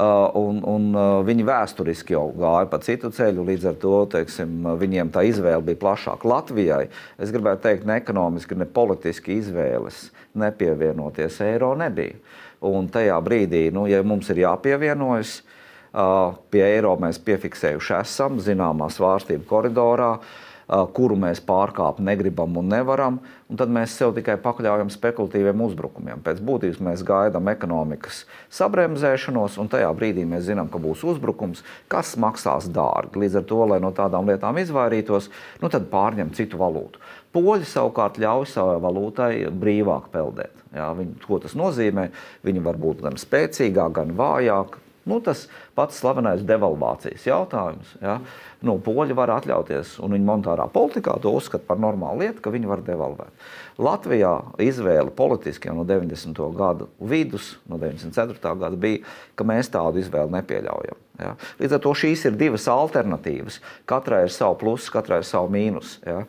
Uh, 0.00 0.30
un, 0.38 0.60
un 0.70 0.84
uh, 0.94 1.06
viņi 1.26 1.44
vēsturiski 1.44 2.14
jau 2.14 2.28
gāja 2.38 2.68
pa 2.70 2.78
citu 2.80 3.10
ceļu, 3.12 3.42
līdz 3.48 3.66
ar 3.72 3.78
to 3.82 3.96
teiksim, 4.14 4.62
viņiem 4.80 5.10
tā 5.12 5.24
izvēle 5.28 5.64
bija 5.66 5.80
plašāka. 5.82 6.28
Latvijai, 6.30 6.84
es 7.20 7.32
gribētu 7.34 7.66
teikt, 7.66 7.88
ne 7.90 7.98
ekonomiski, 8.00 8.56
ne 8.56 8.68
politiski 8.70 9.36
izvēles 9.42 10.06
nepievienoties 10.38 11.40
eiro 11.44 11.72
nebija. 11.76 12.16
Un 12.64 12.88
tajā 12.92 13.18
brīdī, 13.24 13.66
nu, 13.74 13.88
ja 13.90 14.00
mums 14.06 14.30
ir 14.32 14.44
jāpievienojas 14.44 15.40
uh, 15.42 16.38
pie 16.54 16.62
eiro, 16.68 16.94
mēs 17.02 17.18
piefiksējuši 17.26 17.98
esam 17.98 18.38
zināmā 18.40 18.88
svārstību 18.94 19.44
koridorā. 19.50 20.14
Uh, 20.20 20.49
kuru 20.70 21.16
mēs 21.18 21.40
pārkāpt 21.42 21.98
negribam 22.04 22.54
un 22.60 22.68
nevaram, 22.70 23.18
un 23.50 23.58
tad 23.58 23.72
mēs 23.74 23.96
sev 23.98 24.12
tikai 24.14 24.36
pakļaujam 24.42 24.90
spekulatīviem 24.94 25.64
uzbrukumiem. 25.66 26.22
Pēc 26.22 26.42
būtības 26.46 26.78
mēs 26.86 27.02
gaidām 27.06 27.50
ekonomikas 27.50 28.22
sabremzēšanos, 28.54 29.58
un 29.62 29.70
tajā 29.72 29.90
brīdī 29.98 30.26
mēs 30.30 30.46
zinām, 30.46 30.70
ka 30.70 30.78
būs 30.82 31.02
uzbrukums, 31.10 31.64
kas 31.90 32.14
maksās 32.20 32.70
dārgi. 32.70 33.24
Līdz 33.24 33.40
ar 33.40 33.48
to, 33.50 33.62
lai 33.72 33.80
no 33.82 33.90
tādām 33.96 34.30
lietām 34.30 34.60
izvairītos, 34.62 35.30
nu 35.62 35.72
tad 35.72 35.90
pārņem 35.90 36.30
citu 36.38 36.60
valūtu. 36.60 37.02
Poļi 37.34 37.66
savukārt 37.66 38.18
ļauj 38.22 38.46
savai 38.50 38.78
valūtai 38.82 39.32
brīvāk 39.54 40.08
peldēt. 40.14 40.54
Jā, 40.74 40.92
viņi, 40.94 41.18
ko 41.26 41.38
tas 41.42 41.56
nozīmē? 41.58 42.08
Viņi 42.46 42.62
var 42.62 42.78
būt 42.78 43.02
gan 43.06 43.18
spēcīgāki, 43.18 43.96
gan 43.98 44.14
vājāki. 44.18 44.86
Nu, 45.08 45.16
tas 45.24 45.46
pats 45.76 45.96
slavenais 46.02 46.42
devalvācijas 46.46 47.24
jautājums. 47.24 47.94
Ja? 48.04 48.18
Nu, 48.66 48.76
poļi 48.84 49.16
var 49.16 49.32
atļauties, 49.38 49.96
un 50.04 50.16
viņa 50.16 50.28
monetārā 50.28 50.66
politikā 50.72 51.16
to 51.22 51.32
uzskata 51.36 51.64
par 51.66 51.80
normālu 51.80 52.26
lietu, 52.26 52.42
ka 52.44 52.52
viņi 52.52 52.68
var 52.68 52.84
devalvēt. 52.84 53.46
Latvijā 53.80 54.34
izvēle 54.60 55.12
politiski 55.16 55.70
jau 55.70 55.78
no 55.78 55.86
90. 55.88 56.42
gadu 56.56 56.90
vidus, 57.00 57.54
no 57.70 57.80
94. 57.80 58.56
gada 58.60 58.76
bija, 58.76 59.04
ka 59.34 59.48
mēs 59.48 59.72
tādu 59.72 60.02
izvēli 60.04 60.36
nepieļaujam. 60.36 61.00
Ja? 61.20 61.34
Līdz 61.60 61.76
ar 61.76 61.82
to 61.84 61.92
šīs 61.96 62.24
ir 62.28 62.38
divas 62.40 62.66
alternatīvas. 62.70 63.60
Katrai 63.88 64.24
ir 64.26 64.34
savu 64.34 64.56
plusu, 64.60 64.90
katrai 64.94 65.20
ir 65.20 65.28
savu 65.28 65.50
mīnus. 65.52 65.98
Ja? 66.06 66.22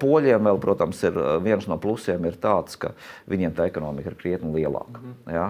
Poļiem 0.00 0.46
vēl, 0.46 0.60
protams, 0.62 1.02
ir 1.06 1.16
viens 1.44 1.66
no 1.70 1.78
plusiem 1.82 2.24
ir 2.28 2.38
tāds, 2.40 2.78
ka 2.80 2.92
viņiem 3.30 3.54
tā 3.56 3.66
ekonomika 3.70 4.12
ir 4.12 4.18
krietni 4.20 4.52
lielāka. 4.60 5.00
Mhm. 5.00 5.16
Ja? 5.34 5.46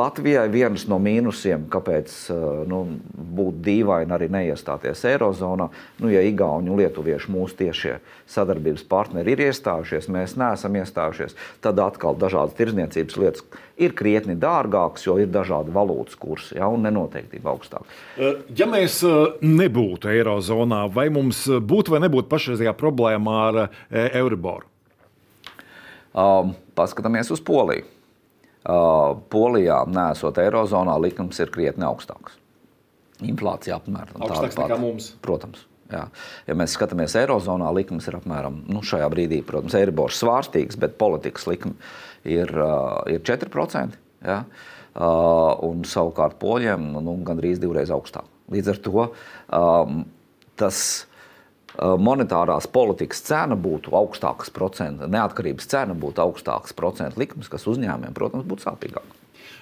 Latvijai 0.00 0.48
viens 0.52 0.86
no 0.90 1.00
mīnusiem, 1.02 1.68
kāpēc 1.72 2.16
nu, 2.70 2.82
būtu 3.40 3.64
dīvaini 3.68 4.16
arī 4.16 4.30
neiestāties 4.32 5.04
Eirozonā, 5.12 5.68
nu, 6.00 6.12
ja 6.12 6.24
Igauni 6.24 6.72
un 6.72 6.80
Lietuvieši 6.80 7.32
mūsu 7.32 7.58
tiešie 7.60 7.98
sadarbības 8.30 8.86
partneri 8.88 9.34
ir 9.34 9.44
iestājušies, 9.50 10.08
mēs 10.12 10.36
neesam 10.40 10.76
iestājušies, 10.80 11.36
tad 11.64 11.80
atkal 11.82 12.16
dažādas 12.18 12.56
tirdzniecības 12.58 13.18
lietas 13.20 13.44
ir 13.80 13.94
krietni 13.96 14.36
dārgākas, 14.40 15.04
jo 15.06 15.16
ir 15.20 15.30
dažādi 15.32 15.72
valūtas 15.74 16.18
kursi 16.20 16.58
ja, 16.58 16.68
un 16.70 16.84
nenoteiktība 16.86 17.54
augstāka. 17.54 17.88
Ja 18.56 18.68
mēs 18.70 19.00
nebūtu 19.44 20.10
Eirozonā, 20.12 20.84
vai 20.92 21.08
mums 21.12 21.46
būtu 21.48 21.94
vai 21.94 22.02
nebūtu 22.04 22.30
pašreizējā 22.30 22.74
problēma 22.78 23.38
ar 23.46 23.62
Euriboru? 23.90 24.68
Um, 26.10 26.54
paskatāmies 26.74 27.30
uz 27.30 27.42
Poliju. 27.46 27.86
Uh, 28.60 29.16
Polijā, 29.32 29.84
nesot 29.88 30.36
Eirozonā, 30.42 30.98
likums 31.00 31.38
ir 31.40 31.52
krietni 31.54 31.86
augstāks. 31.88 32.36
Inflācija 33.24 33.78
apmēram 33.78 34.20
tāda 34.20 34.48
pati 34.48 34.68
kā 34.72 34.78
mums. 34.80 35.12
Protams. 35.24 35.64
Jā. 35.90 36.04
Ja 36.46 36.56
mēs 36.58 36.76
skatāmies 36.76 37.16
Eirozonā, 37.18 37.70
likums 37.74 38.06
ir 38.08 38.18
apmēram 38.20 38.62
nu, 38.70 38.82
šajā 38.86 39.08
brīdī, 39.12 39.40
protams, 39.46 39.74
Eiribors 39.78 40.20
svārstīgs, 40.22 40.78
bet 40.80 40.98
politikas 41.00 41.48
likme 41.50 41.74
ir, 42.22 42.52
uh, 42.54 43.00
ir 43.10 43.24
4%. 43.26 43.98
Ja? 44.26 44.42
Uh, 44.90 45.54
un 45.66 45.84
savukārt 45.86 46.38
poļiem 46.42 46.92
nu, 46.98 47.14
gandrīz 47.26 47.62
divreiz 47.62 47.92
augstāk. 47.94 48.26
Līdz 48.50 48.72
ar 48.72 48.82
to 48.86 49.06
um, 49.06 50.02
tas 50.58 50.82
monetārās 51.80 52.66
politikas 52.70 53.22
cena 53.24 53.56
būtu 53.56 53.94
augstākas 53.96 54.50
procentu, 54.52 55.06
neatkarības 55.10 55.70
cena 55.70 55.94
būtu 55.94 56.24
augstākas 56.26 56.74
procentu 56.76 57.22
likmes, 57.22 57.48
kas 57.48 57.68
uzņēmumiem, 57.70 58.16
protams, 58.16 58.48
būtu 58.50 58.66
sāpīgāk. 58.66 59.19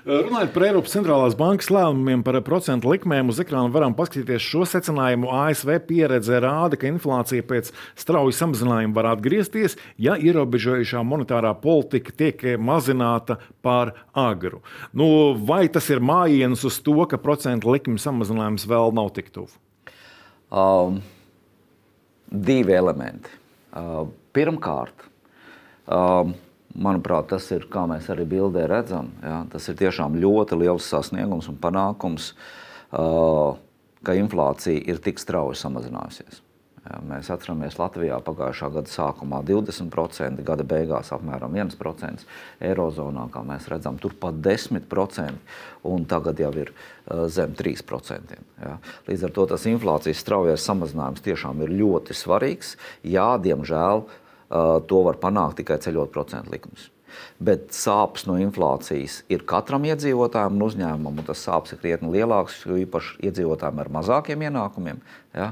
Runājot 0.09 0.55
par 0.55 0.65
Eiropas 0.65 0.95
centrālās 0.95 1.35
bankas 1.37 1.67
lēmumiem 1.69 2.23
par 2.25 2.39
procentu 2.41 2.89
likmēm, 2.89 3.29
uz 3.29 3.43
ekrāna 3.43 3.69
varam 3.75 3.93
paskatīties 3.93 4.41
šo 4.41 4.65
secinājumu. 4.65 5.29
ASV 5.37 5.75
pieredze 5.85 6.39
rāda, 6.41 6.79
ka 6.81 6.89
inflācija 6.89 7.45
pēc 7.45 7.69
strauja 7.93 8.39
samazinājuma 8.39 8.97
var 8.97 9.11
atgriezties, 9.11 9.77
ja 10.01 10.17
ierobežojušā 10.17 11.03
monetārā 11.05 11.53
politika 11.61 12.17
tiek 12.25 12.47
mazināta 12.57 13.37
par 13.61 13.93
agru. 14.17 14.63
Nu, 14.97 15.37
vai 15.37 15.67
tas 15.69 15.91
ir 15.93 16.01
mājiens 16.01 16.65
uz 16.65 16.81
to, 16.81 16.97
ka 17.05 17.21
procentu 17.21 17.77
likuma 17.77 18.01
samazinājums 18.01 18.65
vēl 18.71 18.97
nav 18.97 19.13
tik 19.19 19.29
tuvu? 19.37 19.53
Um, 20.49 21.03
divi 22.33 22.81
elementi. 22.81 23.29
Uh, 23.77 24.07
pirmkārt, 24.33 25.11
um, 25.85 26.33
Manuprāt, 26.77 27.31
tas 27.33 27.47
ir, 27.55 27.65
kā 27.73 27.87
mēs 27.89 28.11
arī 28.13 28.27
bildē 28.29 28.67
redzam, 28.69 29.09
ja, 29.25 29.41
tas 29.51 29.65
ir 29.71 29.79
tiešām 29.81 30.19
ļoti 30.21 30.59
liels 30.61 30.89
sasniegums 30.93 31.49
un 31.49 31.57
panākums, 31.63 32.35
uh, 32.93 33.57
ka 34.05 34.15
inflācija 34.19 34.85
ir 34.93 35.01
tik 35.03 35.19
strauji 35.23 35.57
samazinājusies. 35.59 36.43
Ja, 36.89 37.01
mēs 37.05 37.29
atceramies, 37.33 37.77
Latvijā 37.81 38.17
pagājušā 38.25 38.69
gada 38.73 38.89
sākumā 38.89 39.41
20%, 39.49 40.45
gada 40.47 40.65
beigās 40.65 41.11
apmēram 41.13 41.57
1%, 41.57 42.23
Eirozonā, 42.65 43.27
kā 43.33 43.43
mēs 43.45 43.67
redzam, 43.69 43.99
turpat 44.01 44.39
10%, 44.45 45.43
un 45.89 46.07
tagad 46.09 46.41
jau 46.41 46.53
ir 46.63 46.71
uh, 46.73 47.27
zem 47.33 47.57
3%. 47.59 48.39
Ja. 48.63 48.79
Līdz 49.09 49.27
ar 49.29 49.35
to 49.37 49.49
tas 49.53 49.67
inflācijas 49.69 50.23
straujais 50.23 50.65
samazinājums 50.69 51.25
tiešām 51.27 51.67
ir 51.67 51.75
ļoti 51.83 52.17
svarīgs. 52.17 52.77
Jā, 53.05 53.35
diemžēl 53.43 54.07
to 54.49 55.03
var 55.05 55.19
panākt 55.21 55.61
tikai 55.63 55.81
ceļot 55.85 56.15
procentu 56.15 56.55
likumus. 56.55 56.89
Bet 57.43 57.71
sāpes 57.75 58.27
no 58.29 58.37
inflācijas 58.39 59.23
ir 59.33 59.43
katram 59.49 59.87
iedzīvotājam 59.89 60.59
un 60.59 60.65
uzņēmumam, 60.67 61.21
un 61.23 61.27
tas 61.27 61.41
sāpes 61.47 61.75
ir 61.75 61.81
krietni 61.83 62.11
lielāks, 62.13 62.61
jo 62.69 62.77
īpaši 62.83 63.17
iedzīvotājiem 63.31 63.81
ar 63.83 63.91
mazākiem 63.97 64.45
ienākumiem. 64.49 65.01
Ja? 65.35 65.49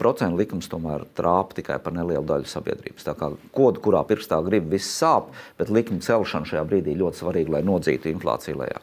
Procentu 0.00 0.40
likums 0.40 0.70
tomēr 0.70 1.04
trāpa 1.18 1.58
tikai 1.58 1.80
par 1.82 1.96
nelielu 1.96 2.24
daļu 2.28 2.48
sabiedrības. 2.50 3.08
Tā 3.08 3.16
kā 3.18 3.32
kodu, 3.56 3.82
kurā 3.84 4.04
pirkstā 4.08 4.38
grib, 4.46 4.70
viss 4.72 4.94
sāp, 5.02 5.34
bet 5.58 5.72
likuma 5.72 6.04
celšana 6.04 6.48
šajā 6.48 6.64
brīdī 6.70 6.96
ļoti 7.00 7.24
svarīga, 7.24 7.58
lai 7.58 7.64
nodzītu 7.66 8.12
inflāciju 8.14 8.62
lejā. 8.62 8.80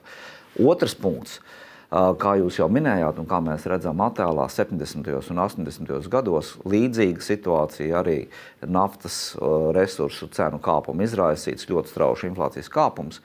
Otrs 0.67 0.97
punkts. 0.99 1.39
Uh, 1.39 1.57
Kā 1.91 2.37
jūs 2.39 2.55
jau 2.55 2.69
minējāt, 2.71 3.17
un 3.19 3.25
kā 3.27 3.41
mēs 3.43 3.65
redzam 3.67 3.99
attēlā, 4.05 4.45
70. 4.47 5.09
un 5.33 5.41
80. 5.43 5.89
gados 6.13 6.53
līdzīga 6.63 7.25
situācija 7.25 7.97
arī 7.99 8.15
naftas 8.63 9.33
resursu 9.75 10.29
cenu 10.31 10.61
kāpuma 10.63 11.03
izraisīts 11.03 11.67
ļoti 11.67 11.91
strauji 11.91 12.29
inflācijas 12.29 12.71
kāpums. 12.71 13.19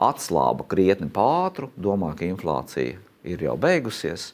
Atslāba 0.00 0.64
krietni 0.72 1.10
pātru, 1.12 1.68
domā, 1.76 2.14
ka 2.16 2.24
inflācija 2.24 2.96
ir 3.28 3.44
jau 3.44 3.58
beigusies. 3.60 4.30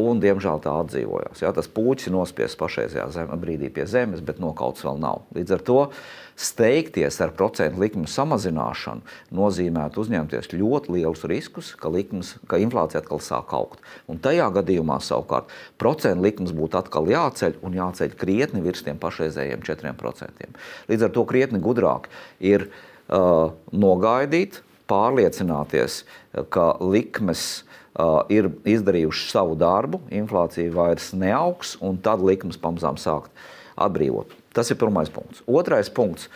Un, 0.00 0.18
diemžēl 0.20 0.58
tā 0.64 0.72
atdzīvojās. 0.80 1.40
Jā, 1.40 1.52
tas 1.56 1.68
puķis 1.72 2.08
ir 2.08 2.12
nospiests 2.12 2.58
pašreizajā 2.60 3.28
brīdī 3.40 3.70
pie 3.72 3.86
zemes, 3.88 4.20
bet 4.24 4.40
nokauts 4.40 4.84
vēl 4.84 4.98
nav. 5.00 5.22
Līdz 5.36 5.54
ar 5.56 5.62
to 5.64 5.78
uh, 5.84 6.00
steigties 6.36 7.16
ar 7.24 7.32
procentu 7.36 7.80
likmi 7.80 8.04
samazināšanu 8.10 9.04
nozīmētu 9.34 10.02
uzņemties 10.02 10.50
ļoti 10.52 10.92
lielus 10.92 11.24
riskus, 11.28 11.72
ka, 11.80 11.88
likmes, 11.92 12.34
ka 12.48 12.60
inflācija 12.60 13.00
atkal 13.00 13.22
sāk 13.24 13.54
augt. 13.56 13.80
Un 14.10 14.20
tajā 14.22 14.50
gadījumā 14.58 14.98
savukārt 15.04 15.52
procentu 15.80 16.26
likmes 16.26 16.52
būtu 16.56 16.80
atkal 16.82 17.08
jāceļ 17.10 17.58
un 17.64 17.78
jāceļ 17.80 18.16
krietni 18.20 18.62
virs 18.64 18.84
tiem 18.84 19.00
pašreizējiem 19.00 19.64
4%. 19.64 20.52
Līdz 20.92 21.08
ar 21.08 21.16
to 21.16 21.24
krietni 21.28 21.62
gudrāk 21.64 22.10
ir 22.44 22.68
uh, 22.68 23.56
nogaidīt, 23.72 24.60
pārliecināties, 24.86 26.04
ka 26.52 26.76
likmes 26.84 27.64
uh, 27.96 28.22
ir 28.30 28.52
izdarījušas 28.68 29.32
savu 29.34 29.56
darbu, 29.58 30.04
inflācija 30.14 30.70
vairs 30.74 31.10
neaugs, 31.16 31.74
un 31.82 31.98
tad 31.98 32.22
likmes 32.22 32.60
pamazām 32.60 33.00
sākt 33.00 33.32
atbrīvot. 33.76 34.36
Tas 34.56 34.70
ir 34.72 34.78
pirmais 34.80 35.10
punkts. 35.12 35.42
Otrais 35.44 35.90
punkts. 35.92 36.30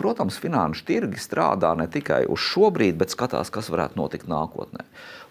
Protams, 0.00 0.38
finanšu 0.40 0.86
tirgi 0.88 1.20
strādā 1.20 1.74
ne 1.76 1.84
tikai 1.92 2.22
uz 2.32 2.40
šo 2.40 2.70
brīdi, 2.72 2.96
bet 3.02 3.12
skatās, 3.12 3.52
kas 3.52 3.68
varētu 3.68 4.00
notikt 4.00 4.30
nākotnē. 4.30 4.86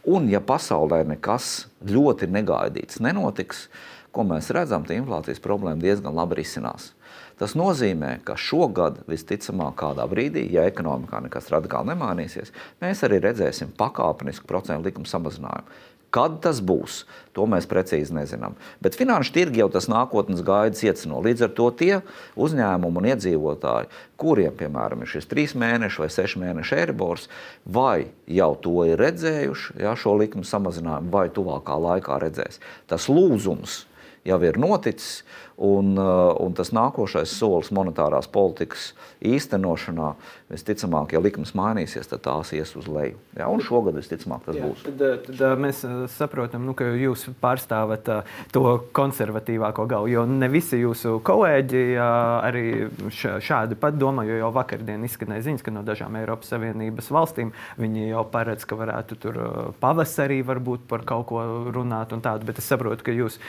Un, 0.10 0.30
ja 0.30 0.38
pasaulē 0.40 1.02
nekas 1.10 1.66
ļoti 1.82 2.30
negaidīts 2.30 3.02
nenotiks, 3.02 3.66
ko 4.14 4.26
mēs 4.30 4.52
redzam, 4.54 4.86
tad 4.86 5.00
inflācijas 5.00 5.42
problēma 5.42 5.82
diezgan 5.82 6.16
labi 6.18 6.40
risinās. 6.44 6.92
Tas 7.40 7.56
nozīmē, 7.56 8.18
ka 8.28 8.36
šogad 8.36 9.02
visticamāk 9.10 9.78
kādā 9.80 10.06
brīdī, 10.12 10.44
ja 10.52 10.66
ekonomikā 10.68 11.22
nekas 11.24 11.48
radikāli 11.54 11.94
nemainīsies, 11.94 12.52
mēs 12.84 13.04
arī 13.08 13.22
redzēsim 13.24 13.72
pakāpenisku 13.80 14.48
procentu 14.50 14.90
likumu 14.90 15.08
samazinājumu. 15.08 15.80
Kad 16.10 16.40
tas 16.42 16.58
būs, 16.66 17.04
to 17.38 17.46
mēs 17.46 17.68
precīzi 17.70 18.16
nezinām. 18.18 18.56
Bet 18.82 18.98
finanšu 18.98 19.34
tirgi 19.36 19.62
jau 19.62 19.68
tas 19.70 19.86
nākotnes 19.92 20.42
gaidas 20.46 20.82
iecino. 20.82 21.20
Līdz 21.22 21.46
ar 21.46 21.52
to 21.58 21.68
tie 21.78 21.92
uzņēmumi 22.34 23.02
un 23.02 23.10
iedzīvotāji, 23.12 23.92
kuriem, 24.20 24.56
piemēram, 24.58 25.04
ir 25.06 25.12
šis 25.12 25.30
trīs 25.30 25.54
mēnešu 25.54 26.02
vai 26.04 26.10
sešu 26.14 26.42
mēnešu 26.42 26.80
eiribors, 26.80 27.28
vai 27.66 28.10
jau 28.26 28.50
to 28.64 28.88
ir 28.90 28.98
redzējuši, 29.02 29.78
ja, 29.84 29.94
šo 29.94 30.16
likumu 30.18 30.50
samazinājumu, 30.50 31.14
vai 31.14 31.28
tuvākā 31.36 31.78
laikā 31.78 32.18
redzēs. 32.26 32.58
Tas 32.90 33.06
lūzums 33.12 33.84
jau 34.28 34.42
ir 34.44 34.58
noticis, 34.60 35.22
Un, 35.60 35.98
uh, 36.00 36.32
un 36.40 36.54
tas 36.56 36.70
nākošais 36.72 37.34
solis 37.36 37.68
monetārās 37.76 38.30
politikas 38.32 38.94
īstenošanā, 39.20 40.14
visticamāk, 40.48 41.12
ja 41.12 41.20
likmes 41.20 41.52
mainīsies, 41.52 42.08
tad 42.08 42.22
tās 42.24 42.54
ies 42.56 42.72
uz 42.80 42.86
leju. 42.88 43.18
Ja, 43.36 43.50
un 43.52 43.60
šogad 43.60 43.98
visticamāk 44.00 44.46
tas 44.46 44.56
Jā, 44.56 44.70
būs. 44.70 44.86
Tad, 44.86 45.04
uh, 45.04 45.18
tad 45.26 45.44
uh, 45.44 45.56
mēs 45.60 45.82
saprotam, 46.16 46.64
nu, 46.64 46.76
ka 46.80 46.88
jūs 46.96 47.26
pārstāvat 47.44 48.08
to 48.56 48.64
konservatīvāko 48.96 49.84
galu, 49.92 50.08
jo 50.14 50.24
ne 50.32 50.48
visi 50.54 50.80
jūsu 50.80 51.18
kolēģi 51.28 51.84
arī 52.00 52.64
šādi 53.12 53.76
pat 53.84 54.00
domā, 54.00 54.24
jo 54.30 54.40
jau 54.40 54.54
vakardien 54.56 55.04
izskanēja 55.10 55.50
ziņas, 55.50 55.66
ka 55.66 55.76
no 55.76 55.84
dažām 55.84 56.16
Eiropas 56.22 56.54
Savienības 56.54 57.12
valstīm 57.12 57.52
viņi 57.84 58.14
jau 58.14 58.24
paredz, 58.32 58.64
ka 58.64 58.80
varētu 58.80 59.20
tur 59.20 59.44
pavasarī 59.84 60.40
varbūt 60.48 60.88
par 60.88 61.04
kaut 61.04 61.28
ko 61.34 61.44
runāt 61.68 62.16
un 62.16 62.24
tādu, 62.24 62.48
bet 62.48 62.64
es 62.64 62.72
saprotu, 62.72 63.10
ka 63.10 63.20
jūs 63.20 63.42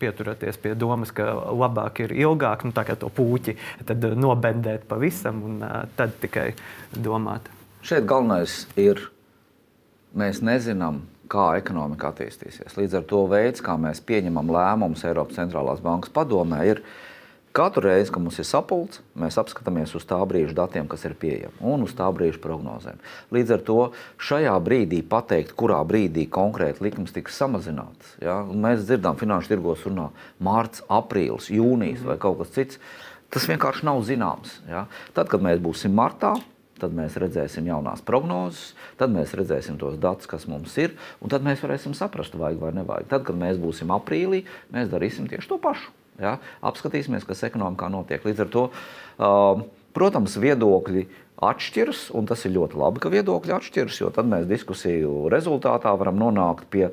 pieturaties 0.00 0.64
pie 0.64 0.72
domas 0.72 0.93
domas, 0.94 1.12
ka 1.14 1.26
labāk 1.50 2.04
ir 2.06 2.14
ilgāk 2.24 2.64
nu, 2.64 2.72
to 2.74 3.10
puķi 3.10 3.56
nobendēt 4.14 4.86
pavisam 4.88 5.42
un 5.44 5.58
tad 5.98 6.14
tikai 6.22 6.52
domāt. 6.94 7.50
Šeit 7.84 8.06
galvenais 8.08 8.64
ir, 8.80 9.10
mēs 10.16 10.40
nezinām, 10.40 11.02
kā 11.28 11.54
ekonomika 11.58 12.12
attīstīsies. 12.12 12.76
Līdz 12.78 13.00
ar 13.00 13.06
to 13.08 13.24
veids, 13.30 13.62
kā 13.64 13.74
mēs 13.80 14.02
pieņemam 14.06 14.52
lēmumus 14.54 15.04
Eiropas 15.08 15.40
centrālās 15.40 15.82
bankas 15.84 16.12
padomē, 16.14 16.60
ir 16.68 16.82
Katru 17.54 17.84
reizi, 17.86 18.10
kad 18.10 18.18
mums 18.18 18.40
ir 18.42 18.46
sapulcs, 18.48 18.98
mēs 19.14 19.36
apskatāmies 19.38 19.92
uz 19.94 20.02
tā 20.10 20.16
brīža 20.26 20.56
datiem, 20.58 20.88
kas 20.90 21.04
ir 21.06 21.12
pieejami, 21.14 21.54
un 21.62 21.84
uz 21.86 21.92
tā 21.94 22.08
brīža 22.10 22.40
prognozēm. 22.42 22.98
Līdz 23.30 23.54
ar 23.54 23.62
to 23.68 23.76
šajā 24.18 24.54
brīdī 24.66 24.98
pateikt, 25.06 25.52
kurā 25.54 25.78
brīdī 25.86 26.24
konkrēti 26.34 26.82
likums 26.82 27.14
tiks 27.14 27.38
samazināts. 27.38 28.16
Ja? 28.18 28.40
Mēs 28.42 28.82
dzirdam, 28.88 29.14
finanšu 29.22 29.54
tirgos 29.54 29.86
runā 29.86 30.08
mārts, 30.42 30.82
aprīlis, 30.90 31.46
jūnijas 31.54 32.02
vai 32.02 32.18
kaut 32.18 32.42
kas 32.42 32.52
cits. 32.58 32.82
Tas 33.30 33.46
vienkārši 33.46 33.86
nav 33.86 34.02
zināms. 34.10 34.58
Ja? 34.66 34.88
Tad, 35.14 35.30
kad 35.30 35.46
mēs 35.46 35.62
būsim 35.62 35.94
martā, 35.94 36.34
tad 36.82 36.90
mēs 36.90 37.14
redzēsim 37.22 37.70
jaunās 37.70 38.02
prognozes, 38.02 38.72
tad 38.98 39.14
mēs 39.14 39.38
redzēsim 39.38 39.78
tos 39.78 39.94
datus, 40.02 40.26
kas 40.26 40.50
mums 40.50 40.74
ir, 40.82 40.98
un 41.22 41.30
tad 41.30 41.46
mēs 41.46 41.62
varēsim 41.62 41.94
saprast, 41.94 42.34
vajag 42.34 42.66
vai 42.66 42.74
nevajag. 42.82 43.12
Tad, 43.14 43.30
kad 43.30 43.38
mēs 43.38 43.62
būsim 43.62 43.94
aprīlī, 43.94 44.42
mēs 44.74 44.90
darīsim 44.90 45.30
tieši 45.30 45.54
to 45.54 45.62
pašu. 45.62 46.00
Ja? 46.22 46.36
Apskatīsimies, 46.64 47.26
kas 47.28 47.44
ekonomikā 47.48 47.90
notiek. 47.92 48.24
Līdz 48.26 48.44
ar 48.44 48.52
to, 48.52 48.68
uh, 48.70 49.64
protams, 49.96 50.38
viedokļi 50.42 51.08
atšķiras, 51.44 52.06
un 52.14 52.28
tas 52.30 52.44
ir 52.46 52.54
ļoti 52.54 52.78
labi, 52.78 53.02
ka 53.02 53.12
viedokļi 53.12 53.56
atšķiras, 53.56 54.00
jo 54.02 54.12
tad 54.14 54.30
mēs 54.30 54.46
diskusiju 54.50 55.26
rezultātā 55.32 55.92
varam 55.98 56.18
nonākt 56.20 56.68
pie 56.70 56.88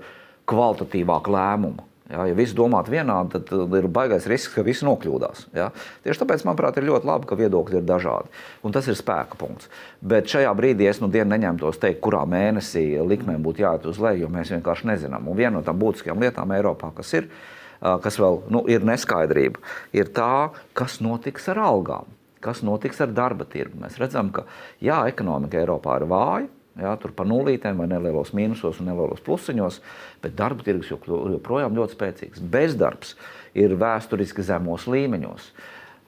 kvalitatīvāka 0.49 1.33
lēmuma. 1.33 1.87
Ja, 2.11 2.25
ja 2.27 2.35
visi 2.35 2.55
domātu 2.57 2.91
vienādi, 2.91 3.39
tad 3.39 3.75
ir 3.77 3.85
baisais 3.87 4.25
risks, 4.27 4.51
ka 4.51 4.65
visi 4.67 4.83
nokļūdās. 4.83 5.45
Ja. 5.55 5.69
Tieši 6.03 6.19
tāpēc, 6.19 6.43
manuprāt, 6.43 6.75
ir 6.75 6.89
ļoti 6.89 7.07
labi, 7.07 7.29
ka 7.29 7.37
viedokļi 7.39 7.79
ir 7.79 7.85
dažādi. 7.87 8.27
Un 8.67 8.75
tas 8.75 8.89
ir 8.91 8.97
spēka 8.99 9.39
punkts. 9.39 9.69
Bet 10.03 10.27
šajā 10.31 10.51
brīdī 10.57 10.89
es 10.91 10.99
nu 10.99 11.07
dienu 11.13 11.31
neņemtos 11.31 11.79
teikt, 11.79 12.01
kurā 12.03 12.25
mēnesī 12.27 12.83
likmēm 13.07 13.45
būtu 13.45 13.63
jāiet 13.63 13.87
uz 13.87 14.01
leju, 14.03 14.25
jo 14.25 14.33
mēs 14.33 14.51
vienkārši 14.57 14.91
nezinām. 14.91 15.31
Un 15.31 15.39
viena 15.39 15.55
no 15.55 15.63
tām 15.63 15.79
būtiskajām 15.79 16.25
lietām 16.25 16.51
Eiropā, 16.57 16.91
kas 16.97 17.13
ir, 17.15 17.29
ir 17.31 17.60
kas 17.81 18.17
vēl 18.21 18.41
nu, 18.53 18.63
ir 18.69 18.85
neskaidrība, 18.85 19.61
ir 19.97 20.11
tā, 20.15 20.51
kas 20.77 20.99
notiks 21.01 21.49
ar 21.51 21.61
algām, 21.65 22.09
kas 22.43 22.61
notiks 22.65 23.01
ar 23.01 23.13
darba 23.17 23.47
tirgu. 23.49 23.79
Mēs 23.81 23.99
redzam, 24.01 24.31
ka 24.33 24.45
jā, 24.83 25.03
ekonomika 25.09 25.61
Eiropā 25.61 25.99
ir 26.01 26.09
vāja. 26.11 26.49
Jā, 26.79 26.93
tur 26.95 27.11
pa 27.11 27.25
nulītēm 27.27 27.81
vai 27.81 27.89
nelielos 27.91 28.29
mīnusos 28.31 28.77
un 28.79 28.87
nelielos 28.87 29.19
plusiņos, 29.25 29.81
bet 30.23 30.37
darba 30.39 30.63
tirgus 30.63 30.93
joprojām 30.93 31.75
ļoti 31.75 31.97
spēcīgs. 31.97 32.43
Bezdarbs 32.53 33.17
ir 33.59 33.75
vēsturiski 33.75 34.45
zemos 34.47 34.87
līmeņos. 34.87 35.49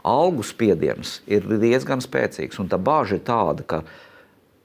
Algu 0.07 0.45
spiediens 0.47 1.17
ir 1.27 1.43
diezgan 1.59 1.99
spēcīgs, 2.03 2.61
un 2.63 2.71
tā 2.71 2.79
bāža 2.79 3.19
ir 3.19 3.25
tāda, 3.27 3.67
ka 3.67 3.81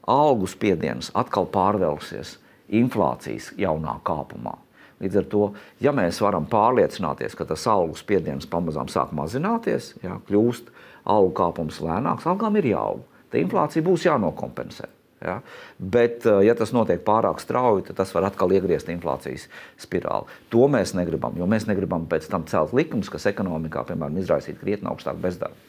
algu 0.09 0.47
spiediens 0.47 1.11
atkal 1.19 1.49
pārvelsies 1.51 2.37
inflācijas 2.79 3.51
jaunā 3.59 3.99
kāpumā. 4.07 4.55
Līdz 4.99 5.21
ar 5.21 5.27
to, 5.31 5.43
ja 5.79 5.93
mēs 5.95 6.19
varam 6.23 6.47
pārliecināties, 6.49 7.35
ka 7.39 7.47
tas 7.47 7.63
algu 7.71 7.95
spiediens 7.99 8.47
pamazām 8.49 8.89
sāk 8.91 9.13
mazināties, 9.15 9.93
jā, 10.03 10.17
kļūst 10.27 10.73
algu 11.09 11.31
kāpums 11.39 11.79
lēnāks, 11.83 12.27
algām 12.27 12.59
ir 12.59 12.73
jāaug. 12.73 13.05
Tā 13.31 13.39
inflācija 13.39 13.85
būs 13.85 14.07
jānokompensē. 14.09 14.89
Ja? 15.23 15.39
Bet, 15.77 16.25
eh, 16.25 16.41
ja 16.47 16.55
tas 16.55 16.71
notiek 16.75 17.01
pārāk 17.05 17.41
strauji, 17.43 17.89
tad 17.89 17.99
tas 17.99 18.13
var 18.15 18.29
atkal 18.29 18.51
iegriezt 18.55 18.91
inflācijas 18.91 19.47
spirāli. 19.79 20.27
To 20.53 20.67
mēs 20.71 20.95
negribam, 20.95 21.35
jo 21.37 21.47
mēs 21.49 21.67
negribam 21.67 22.07
pēc 22.09 22.29
tam 22.31 22.47
celt 22.47 22.73
likumus, 22.73 23.11
kas 23.11 23.27
ekonomikā, 23.31 23.85
piemēram, 23.87 24.19
izraisītu 24.19 24.63
krietni 24.63 24.91
augstāku 24.91 25.23
bezdarbu. 25.23 25.67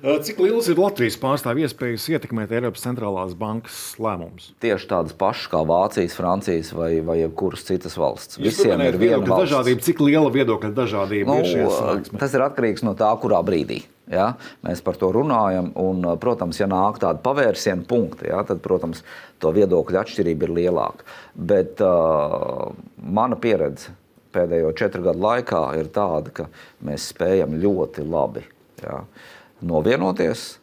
Cik 0.00 0.38
liels 0.40 0.64
ir 0.72 0.78
Latvijas 0.80 1.18
pārstāvju 1.20 1.66
iespējas 1.66 2.06
ietekmēt 2.14 2.52
Eiropas 2.56 2.80
centrālās 2.86 3.34
bankas 3.36 3.76
lēmumus? 4.00 4.46
Tieši 4.64 4.86
tādas 4.88 5.16
pašas 5.20 5.50
kā 5.52 5.60
Vācijas, 5.68 6.14
Francijas 6.16 6.70
vai, 6.72 7.02
vai 7.04 7.18
kuras 7.36 7.66
citas 7.68 7.98
valsts. 8.00 8.38
Jūs 8.40 8.62
Visiem 8.62 8.80
ir 8.86 8.96
viena 9.00 9.20
dažādība. 9.28 9.84
Cik 9.84 10.00
liela 10.00 10.30
viedokļa 10.32 10.70
dažādība 10.78 11.34
nu, 11.34 11.42
ir 11.44 11.50
šajā 11.50 12.20
Tas 12.22 12.36
ir 12.36 12.44
atkarīgs 12.46 12.84
no 12.86 12.94
tā, 12.96 13.10
kurā 13.20 13.42
brīdī. 13.44 13.82
Ja? 14.10 14.30
Mēs 14.64 14.80
par 14.86 14.96
to 15.00 15.10
runājam, 15.12 15.68
un, 15.78 16.06
protams, 16.22 16.62
ja 16.62 16.68
nāk 16.70 17.02
tāda 17.02 17.20
pavērsiena 17.26 17.84
punkta, 17.90 18.24
ja, 18.30 18.38
tad, 18.48 18.62
protams, 18.64 19.02
to 19.42 19.52
viedokļu 19.52 20.00
atšķirība 20.00 20.48
ir 20.48 20.54
lielāka. 20.62 21.04
Bet 21.36 21.82
uh, 21.84 22.70
mana 22.96 23.36
pieredze 23.36 23.92
pēdējo 24.32 24.72
četru 24.80 25.04
gadu 25.10 25.26
laikā 25.26 25.60
ir 25.82 25.92
tāda, 25.92 26.32
ka 26.40 26.48
mēs 26.88 27.10
spējam 27.12 27.58
ļoti 27.60 28.06
labi. 28.08 28.46
Ja? 28.80 29.02
Uh, 29.04 29.36
novienoties. 29.62 30.56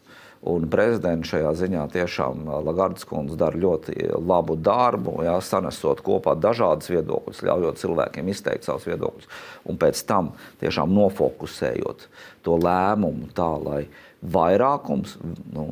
Un 0.48 0.68
prezidents 0.70 1.32
šajā 1.32 1.50
ziņā 1.58 1.84
tiešām 1.92 2.44
Lagardas 2.64 3.08
kundze 3.10 3.36
dara 3.42 3.58
ļoti 3.58 3.96
labu 4.22 4.54
darbu, 4.62 5.16
jā, 5.26 5.34
sanesot 5.44 6.04
kopā 6.06 6.36
dažādas 6.38 6.92
viedokļus, 6.94 7.42
ļaujot 7.50 7.82
cilvēkiem 7.82 8.30
izteikt 8.32 8.68
savus 8.68 8.86
viedokļus, 8.88 9.28
un 9.68 9.80
pēc 9.82 10.04
tam 10.08 10.30
tiešām 10.62 10.94
nofokusējot 10.94 12.06
to 12.46 12.60
lēmumu 12.62 13.32
tā, 13.36 13.50
lai 13.66 13.82
vairākums, 14.22 15.18
nu, 15.58 15.66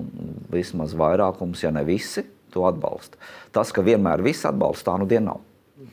vismaz 0.51 0.97
vairākums, 0.97 1.61
ja 1.63 1.71
ne 1.71 1.85
visi, 1.85 2.25
to 2.55 2.65
atbalsta. 2.67 3.19
Tas, 3.55 3.73
ka 3.75 3.83
vienmēr 3.85 4.23
viss 4.25 4.47
atbalsta, 4.49 4.91
tā 4.91 4.97
nu 5.01 5.07
diena 5.09 5.33
nav. 5.33 5.45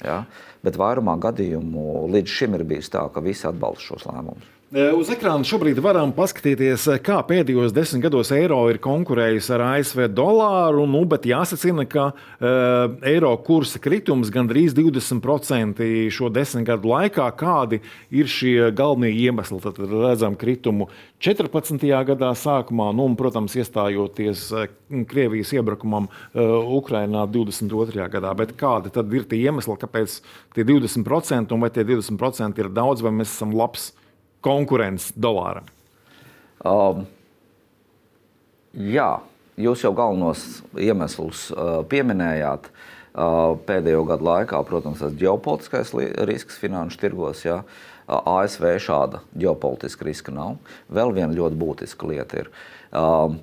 Ja? 0.03 0.23
Bet 0.62 0.79
vairumā 0.79 1.16
gadījumu 1.23 2.07
līdz 2.12 2.35
šim 2.38 2.59
ir 2.59 2.66
bijis 2.68 2.90
tā, 2.92 3.05
ka 3.12 3.23
visi 3.25 3.49
atbalsta 3.51 3.92
šos 3.92 4.07
lēmumus. 4.11 4.51
Eh, 4.72 4.88
uz 4.96 5.11
ekrāna 5.12 5.44
šobrīd 5.44 5.76
varam 5.85 6.14
paskatīties, 6.16 6.87
eh, 6.88 7.00
kā 7.04 7.18
pēdējos 7.28 7.74
desmit 7.76 8.06
gados 8.06 8.30
eiro 8.32 8.56
ir 8.72 8.78
konkurējis 8.80 9.50
ar 9.52 9.61
ASV 9.66 10.06
dolāru. 10.08 10.87
Nu, 10.88 11.02
bet 11.04 11.28
jāsacina, 11.28 11.85
ka 11.85 12.06
uh, 12.14 12.96
eiro 13.04 13.35
kursa 13.44 13.76
kritums 13.76 14.32
gandrīz 14.32 14.72
20% 14.72 16.08
šo 16.08 16.32
desmit 16.32 16.64
gadu 16.70 16.88
laikā. 16.88 17.28
Kādi 17.37 17.82
ir 18.08 18.24
šie 18.24 18.72
galvenie 18.72 19.12
iemesli? 19.12 19.61
Tad 19.61 19.76
redzam 19.76 20.40
kritumu 20.40 20.88
14. 21.20 21.76
gadā 22.08 22.32
sākumā, 22.32 22.94
nu, 22.96 23.11
un, 23.12 23.16
protams, 23.20 23.52
iestājoties 23.52 24.48
Krievijas 24.88 25.52
iebrukumam 25.52 26.08
uh, 26.08 26.64
Ukrainā 26.80 27.28
22. 27.28 28.08
gadā. 28.08 28.32
Bet 28.40 28.56
kādi 28.56 28.88
tad 28.88 29.12
ir 29.12 29.28
tie 29.28 29.44
iemesli, 29.44 29.76
kāpēc 29.85 30.22
tie 30.56 30.64
20% 30.64 31.52
un 31.52 31.61
vai 31.61 31.68
tie 31.68 31.85
20% 31.85 32.64
ir 32.64 32.72
daudz 32.72 33.04
vai 33.04 33.12
mēs 33.20 33.37
esam 33.37 33.52
labs? 33.52 33.92
Konkurence 34.42 35.12
dolāram? 35.18 35.68
Um, 36.62 37.07
jā, 38.74 39.16
jūs 39.59 39.85
jau 39.85 39.92
galvenos 39.96 40.62
iemeslus 40.78 41.50
uh, 41.55 41.81
pieminējāt. 41.88 42.70
Uh, 43.12 43.59
pēdējo 43.68 44.07
gadu 44.09 44.24
laikā, 44.24 44.62
protams, 44.64 45.02
tas 45.02 45.12
ģeopolitiskais 45.20 45.90
risks 46.24 46.57
finanšu 46.57 46.96
tirgos. 47.02 47.42
Jā. 47.44 47.59
Uh, 48.07 48.38
ASV 48.38 48.70
šāda 48.81 49.20
ģeopolitiska 49.37 50.07
riska 50.09 50.33
nav. 50.33 50.57
Vēl 50.88 51.12
viena 51.18 51.37
ļoti 51.37 51.59
būtiska 51.61 52.09
lieta 52.09 52.40
ir, 52.40 52.48
uh, 52.96 53.35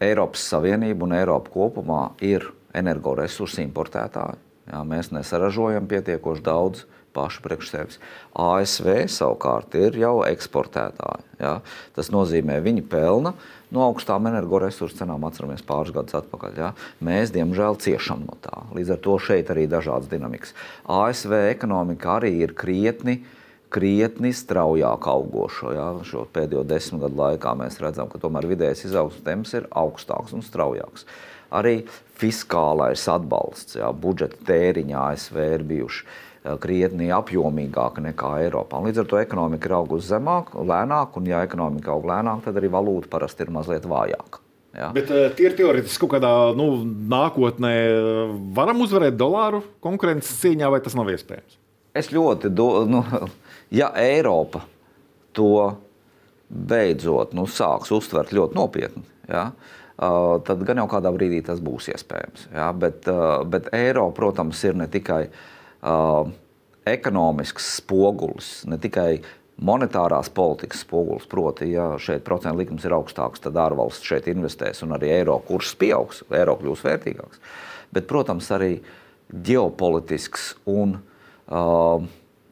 Eiropas 0.00 0.46
Savienība 0.48 1.04
un 1.04 1.12
Eiropa 1.18 1.52
kopumā 1.52 2.06
ir 2.24 2.46
energoresursu 2.72 3.60
importētāji. 3.66 4.40
Jā, 4.70 4.80
mēs 4.88 5.10
nesaražojam 5.12 5.84
pietiekoši 5.90 6.46
daudz 6.46 6.86
uh, 6.86 6.99
paši 7.14 7.42
priekš 7.44 7.70
sevis. 7.72 7.98
ASV 8.38 9.06
savukārt 9.10 9.74
ir 9.78 9.98
jau 10.00 10.20
eksportētāji. 10.26 11.26
Ja? 11.40 11.56
Tas 11.96 12.10
nozīmē, 12.14 12.60
viņi 12.64 12.84
pelna 12.90 13.34
no 13.74 13.84
augstām 13.86 14.28
energoresursu 14.30 15.00
cenām, 15.00 15.24
atceramies 15.26 15.64
pāris 15.66 15.94
gadus 15.94 16.18
atpakaļ. 16.20 16.60
Ja? 16.60 16.70
Mēs, 17.04 17.32
diemžēl, 17.34 17.78
ciešam 17.82 18.24
no 18.28 18.38
tā. 18.42 18.64
Līdz 18.76 18.94
ar 18.96 19.02
to 19.06 19.18
šeit 19.22 19.50
arī 19.52 19.66
dažādas 19.70 20.10
dinamikas. 20.10 20.54
ASV 20.90 21.36
ekonomika 21.50 22.18
arī 22.18 22.36
ir 22.44 22.56
krietni. 22.58 23.20
Krietni 23.70 24.32
straujāk 24.34 25.04
augošo. 25.12 25.74
Ja? 25.76 25.90
Šo 26.06 26.24
pēdējo 26.34 26.64
desmit 26.66 27.04
gadu 27.04 27.20
laikā 27.20 27.54
mēs 27.58 27.78
redzam, 27.82 28.10
ka 28.10 28.18
tomēr 28.22 28.48
vidējais 28.50 28.88
izaugsmes 28.88 29.26
temps 29.26 29.54
ir 29.54 29.68
augstāks 29.70 30.34
un 30.34 30.42
straujāks. 30.42 31.06
Arī 31.54 31.80
fiskālais 32.18 33.02
atbalsts, 33.10 33.78
ja? 33.78 33.90
budžeta 33.94 34.38
tēriņā 34.46 35.06
ASV 35.14 35.38
ir 35.54 35.64
bijuši 35.66 36.04
krietni 36.60 37.10
apjomīgāka 37.12 38.02
nekā 38.04 38.30
Eiropā. 38.46 38.80
Līdz 38.84 39.02
ar 39.02 39.08
to 39.10 39.18
ekonomika 39.20 39.68
ir 39.68 39.74
augusi 39.76 40.08
zemāk, 40.08 40.54
lēnāk, 40.56 41.18
un 41.20 41.28
ja 41.28 41.42
ekonomika 41.44 41.92
aug 41.92 42.06
lēnāk, 42.08 42.44
tad 42.46 42.56
arī 42.60 42.70
valūta 42.72 43.10
parasti 43.12 43.44
ir 43.44 43.52
mazliet 43.52 43.88
vājāka. 43.88 44.40
Ja. 44.70 44.92
Bet 44.94 45.10
uh, 45.10 45.26
tie 45.34 45.48
ir 45.48 45.56
teorētiski 45.58 46.04
kaut 46.04 46.14
kādā 46.14 46.32
nu, 46.56 46.70
nākotnē. 47.10 47.72
Varam 48.56 48.84
uzvarēt 48.84 49.18
dolāru 49.18 49.64
konkurences 49.84 50.38
cīņā, 50.44 50.70
vai 50.70 50.80
tas 50.84 50.94
nav 50.96 51.10
iespējams? 51.10 51.58
Es 51.98 52.12
ļoti, 52.14 52.52
do, 52.54 52.70
nu, 52.88 53.02
ja 53.80 53.90
Eiropa 53.98 54.62
to 55.36 55.74
beidzot 56.50 57.34
nu, 57.36 57.46
sāks 57.50 57.92
uztvert 57.94 58.32
ļoti 58.34 58.56
nopietni, 58.58 59.04
ja, 59.30 59.50
tad 60.46 60.64
gan 60.66 60.80
jau 60.80 60.86
kādā 60.90 61.12
brīdī 61.14 61.38
tas 61.46 61.60
būs 61.62 61.90
iespējams. 61.92 62.48
Ja, 62.54 62.70
bet, 62.74 63.06
bet 63.52 63.68
eiro, 63.76 64.08
protams, 64.16 64.62
ir 64.66 64.78
ne 64.78 64.88
tikai 64.90 65.26
uh, 65.82 66.30
ekonomisks 66.86 67.76
spogulis, 67.78 68.50
ne 68.68 68.78
tikai 68.80 69.20
monetārās 69.60 70.30
politikas 70.32 70.84
spogulis. 70.84 71.26
Proti, 71.28 71.70
ja 71.74 71.92
šeit 72.00 72.24
procentu 72.26 72.62
likums 72.62 72.86
ir 72.86 72.94
augstāks, 72.96 73.42
tad 73.44 73.58
ārvalsts 73.60 74.06
šeit 74.06 74.30
investēs 74.32 74.82
un 74.86 74.96
arī 74.96 75.12
eiro 75.20 75.38
kurs 75.46 75.74
pieaugs, 75.78 76.24
eiro 76.32 76.56
kļūs 76.60 76.84
vērtīgāks. 76.86 77.42
Bet, 77.92 78.08
protams, 78.10 78.48
arī 78.54 78.78
ģeopolitisks 79.30 80.54
un 80.70 80.96
uh, 80.96 82.06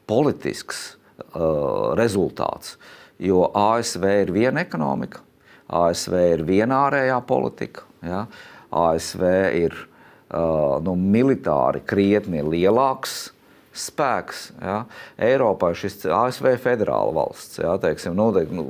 politisks 0.09 0.85
uh, 0.91 1.95
rezultāts. 1.99 2.77
Jo 3.19 3.49
ASV 3.57 4.05
ir 4.23 4.33
viena 4.35 4.63
ekonomika, 4.63 5.25
ASV 5.69 6.15
ir 6.37 6.45
viena 6.49 6.85
ārējā 6.87 7.19
politika, 7.27 7.85
ja? 8.05 8.27
ASV 8.69 9.23
ir 9.59 9.75
uh, 9.75 9.98
nu, 10.29 10.95
militāri 10.99 11.81
krietni 11.89 12.43
lielāks 12.45 13.29
spēks. 13.79 14.49
Ja? 14.61 14.83
Eiropā 15.21 15.73
šis 15.77 16.03
ASV 16.13 16.51
federāla 16.63 17.15
valsts, 17.17 17.61
ja? 17.63 17.77
Teiksim, 17.81 18.17
nu, 18.19 18.31
teik, 18.37 18.53
nu, 18.55 18.69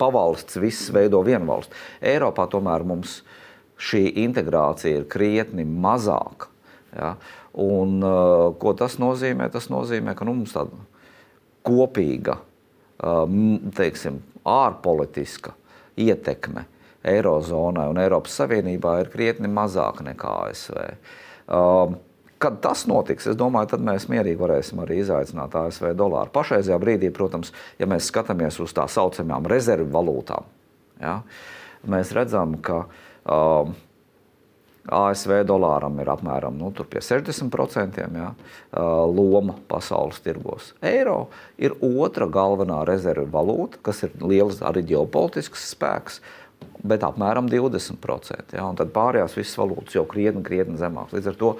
pavalsts, 0.00 0.58
viss 0.60 0.90
veido 0.94 1.22
vienu 1.26 1.48
valsti. 1.48 1.78
Eiropā 2.12 2.48
tomēr 2.50 2.84
mums 2.88 3.20
šī 3.78 4.04
integrācija 4.24 5.00
ir 5.02 5.08
krietni 5.10 5.66
mazāka. 5.68 6.50
Ja? 6.96 7.14
Un, 7.58 7.98
uh, 8.04 8.48
ko 8.60 8.74
tas 8.78 8.98
nozīmē? 9.02 9.48
Tas 9.54 9.68
nozīmē, 9.72 10.14
ka 10.18 10.26
nu, 10.26 10.36
mums 10.40 10.54
tāda 10.54 10.76
kopīga, 11.66 12.38
uh, 13.02 13.24
teiksim, 13.78 14.20
ārpolitiska 14.48 15.54
ietekme 15.98 16.68
Eirozonai 17.06 17.86
un 17.92 18.00
Eiropas 18.02 18.34
Savienībā 18.40 18.98
ir 19.02 19.10
krietni 19.12 19.50
mazāka 19.50 20.06
nekā 20.06 20.34
ASV. 20.48 20.84
Uh, 21.48 21.96
Kad 22.38 22.60
tas 22.62 22.84
notiks, 22.86 23.26
es 23.26 23.34
domāju, 23.34 23.72
tad 23.72 23.82
mēs 23.82 24.04
mierīgi 24.06 24.38
varēsim 24.38 24.78
arī 24.84 25.00
izaicināt 25.02 25.56
ASV 25.58 25.88
dolāru. 25.98 26.30
Pašreizajā 26.30 26.76
brīdī, 26.78 27.10
protams, 27.10 27.50
ja 27.82 27.88
mēs 27.90 28.12
skatāmies 28.12 28.60
uz 28.62 28.70
tā 28.76 28.84
saucamajām 28.86 29.48
rezervu 29.50 29.90
valūtām, 29.96 30.46
ja, 31.02 31.16
mēs 31.90 32.12
redzam, 32.14 32.54
ka 32.62 32.84
uh, 32.86 33.72
ASV 34.88 35.42
dolāram 35.48 35.98
ir 36.00 36.08
apmēram 36.08 36.54
nu, 36.56 36.70
60% 36.72 37.98
ja, 38.00 38.30
loma 39.18 39.56
pasaules 39.68 40.22
tirgos. 40.24 40.72
Eiro 40.80 41.28
ir 41.58 41.74
otra 41.82 42.28
galvenā 42.30 42.84
rezerve 42.88 43.26
valūta, 43.32 43.82
kas 43.82 44.06
ir 44.06 44.14
liels 44.22 44.62
arī 44.64 44.86
ģeopolitisks 44.88 45.68
spēks 45.74 46.22
bet 46.88 47.04
apmēram 47.06 47.48
20%. 47.50 48.54
Ja, 48.56 48.66
tad 48.78 48.92
pārējās 48.94 49.36
visas 49.38 49.58
valūtas 49.58 49.96
jau 49.98 50.04
krietni, 50.08 50.44
krietni 50.46 50.78
zemākas. 50.80 51.16
Līdz 51.18 51.30
ar 51.32 51.38
to 51.40 51.52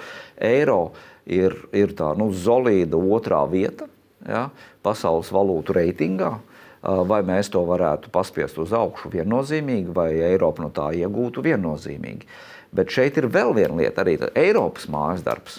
eiro 0.48 0.80
ir, 1.26 1.56
ir 1.76 1.94
tā 1.98 2.12
nu, 2.18 2.30
solīda 2.32 2.98
otrā 2.98 3.42
vieta 3.50 3.88
ja, 4.26 4.48
pasaules 4.84 5.32
valūtu 5.34 5.76
reitingā. 5.78 6.36
Vai 6.78 7.24
mēs 7.26 7.48
to 7.50 7.64
varētu 7.66 8.12
paspiest 8.14 8.60
uz 8.62 8.70
augšu 8.76 9.10
viennozīmīgi, 9.10 9.90
vai 9.90 10.12
Eiropa 10.28 10.62
no 10.62 10.68
tā 10.70 10.92
iegūtu 10.94 11.42
viennozīmīgi. 11.42 12.28
Bet 12.70 12.92
šeit 12.94 13.18
ir 13.18 13.26
vēl 13.34 13.50
viena 13.56 13.80
lieta, 13.80 14.04
arī 14.04 14.14
Eiropas 14.38 14.86
mājas 14.92 15.24
darbs. 15.26 15.58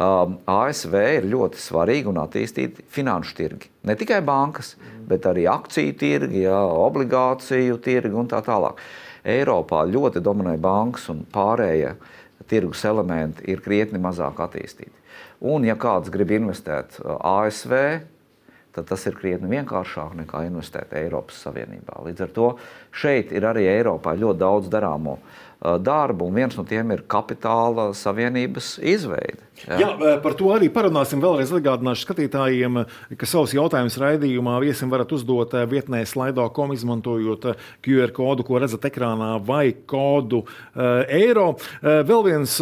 Um, 0.00 0.38
ASV 0.48 0.94
ir 0.96 1.26
ļoti 1.28 1.60
svarīgi 1.60 2.08
un 2.08 2.22
attīstīti 2.22 2.86
finanšu 2.88 3.34
tirgi. 3.36 3.68
Ne 3.84 3.92
tikai 4.00 4.22
bankas, 4.24 4.72
bet 5.08 5.26
arī 5.28 5.44
akciju 5.52 5.92
tirgi, 6.00 6.46
jā, 6.46 6.56
obligāciju 6.56 7.76
tirgi 7.84 8.16
un 8.16 8.30
tā 8.30 8.40
tālāk. 8.46 8.80
Eiropā 9.28 9.82
ļoti 9.84 10.22
dominē 10.24 10.54
bankas 10.56 11.04
un 11.12 11.20
pārējie 11.34 11.92
tirgus 12.48 12.86
elementi 12.88 13.44
ir 13.52 13.60
krietni 13.60 14.00
mazāk 14.00 14.40
attīstīti. 14.40 14.96
Un, 15.44 15.68
ja 15.68 15.76
kāds 15.76 16.08
grib 16.12 16.32
investēt 16.32 16.96
uh, 17.02 17.18
ASV, 17.20 17.76
tad 18.72 18.88
tas 18.88 19.04
ir 19.04 19.20
krietni 19.20 19.52
vienkāršāk 19.52 20.16
nekā 20.22 20.46
investēt 20.48 20.96
Eiropas 20.96 21.44
Savienībā. 21.44 22.00
Līdz 22.06 22.24
ar 22.24 22.32
to 22.38 22.48
šeit 23.02 23.36
ir 23.36 23.44
arī 23.52 23.68
Eiropā 23.68 24.16
ļoti 24.16 24.40
daudz 24.40 24.72
darāmo 24.72 25.18
uh, 25.18 25.49
darbu, 25.60 26.26
un 26.28 26.40
viens 26.40 26.56
no 26.56 26.64
tiem 26.64 26.94
ir 26.94 27.04
kapitāla 27.10 27.90
savienības 27.96 28.78
izveide. 28.80 29.44
Jā. 29.66 29.76
Jā, 29.76 30.16
par 30.24 30.32
to 30.38 30.48
arī 30.54 30.70
parunāsim. 30.72 31.20
Vēlreiz 31.20 31.50
atgādināšu 31.52 32.06
skatītājiem, 32.06 32.78
ka 33.20 33.28
savus 33.28 33.52
jautājumus 33.52 33.98
raidījumā 34.00 34.54
viesim 34.62 34.88
varat 34.92 35.12
uzdot 35.12 35.52
vietnē 35.68 36.00
slaido.com, 36.08 36.72
izmantojot 36.72 37.50
QR 37.84 38.14
kodu, 38.16 38.46
ko 38.46 38.60
redzat 38.62 38.86
ekrānā, 38.88 39.34
vai 39.44 39.74
kodu 39.90 40.46
eiro. 41.12 41.50
Vēl 41.84 42.24
viens 42.30 42.56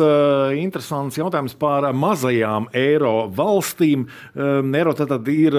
interesants 0.58 1.20
jautājums 1.20 1.54
par 1.58 1.86
mazajām 1.94 2.66
eiro 2.76 3.28
valstīm. 3.30 4.08
Um, 4.34 4.74
eiro 4.74 4.94
tad 4.98 5.14
ir 5.30 5.54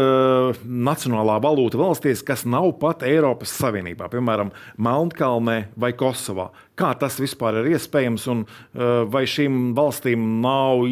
nacionālā 0.65 1.39
valūta 1.43 1.80
valstīs, 1.80 2.23
kas 2.25 2.43
nav 2.49 2.73
pat 2.82 3.06
Eiropas 3.08 3.54
Savienībā, 3.56 4.10
piemēram, 4.12 4.52
Melnkalnē 4.82 5.62
vai 5.80 5.93
Kosovā. 5.97 6.49
Kā 6.80 6.94
tas 7.00 7.18
vispār 7.20 7.60
ir 7.62 7.74
iespējams 7.76 8.28
un 8.32 8.46
uh, 8.46 9.04
vai 9.12 9.26
šīm 9.28 9.74
valstīm 9.78 10.39
nav 10.44 10.86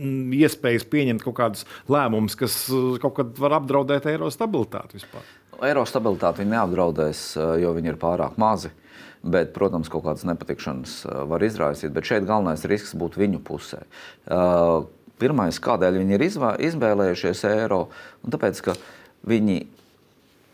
iespējas 0.00 0.86
pieņemt 0.92 1.24
kaut 1.24 1.36
kādus 1.38 1.64
lēmumus, 1.90 2.36
kas 2.40 2.62
uh, 2.72 2.98
kaut 3.00 3.16
kad 3.16 3.40
var 3.40 3.56
apdraudēt 3.60 4.08
eiro 4.12 4.28
stabilitāti 4.32 5.00
vispār? 5.00 5.24
Eiro 5.64 5.84
stabilitāti 5.88 6.42
viņi 6.42 6.54
neapdraudēs, 6.54 7.24
uh, 7.38 7.54
jo 7.60 7.72
viņi 7.76 7.94
ir 7.94 8.00
pārāk 8.00 8.36
mazi. 8.40 8.72
Bet, 9.20 9.50
protams, 9.52 9.90
kaut 9.92 10.06
kādas 10.06 10.24
nepatikšanas 10.24 10.94
var 11.28 11.42
izraisīt, 11.44 11.90
bet 11.92 12.08
šeit 12.08 12.24
galvenais 12.24 12.62
risks 12.64 12.94
būtu 12.96 13.20
viņu 13.20 13.42
pusē. 13.44 13.82
Pirmais, 15.20 15.58
kādēļ 15.60 15.98
viņi 16.00 16.16
ir 16.16 16.24
izvēlējušies 16.70 17.42
eiro, 17.50 17.82
un 18.24 18.32
tāpēc, 18.32 18.62
ka 18.64 18.78
viņi 19.28 19.58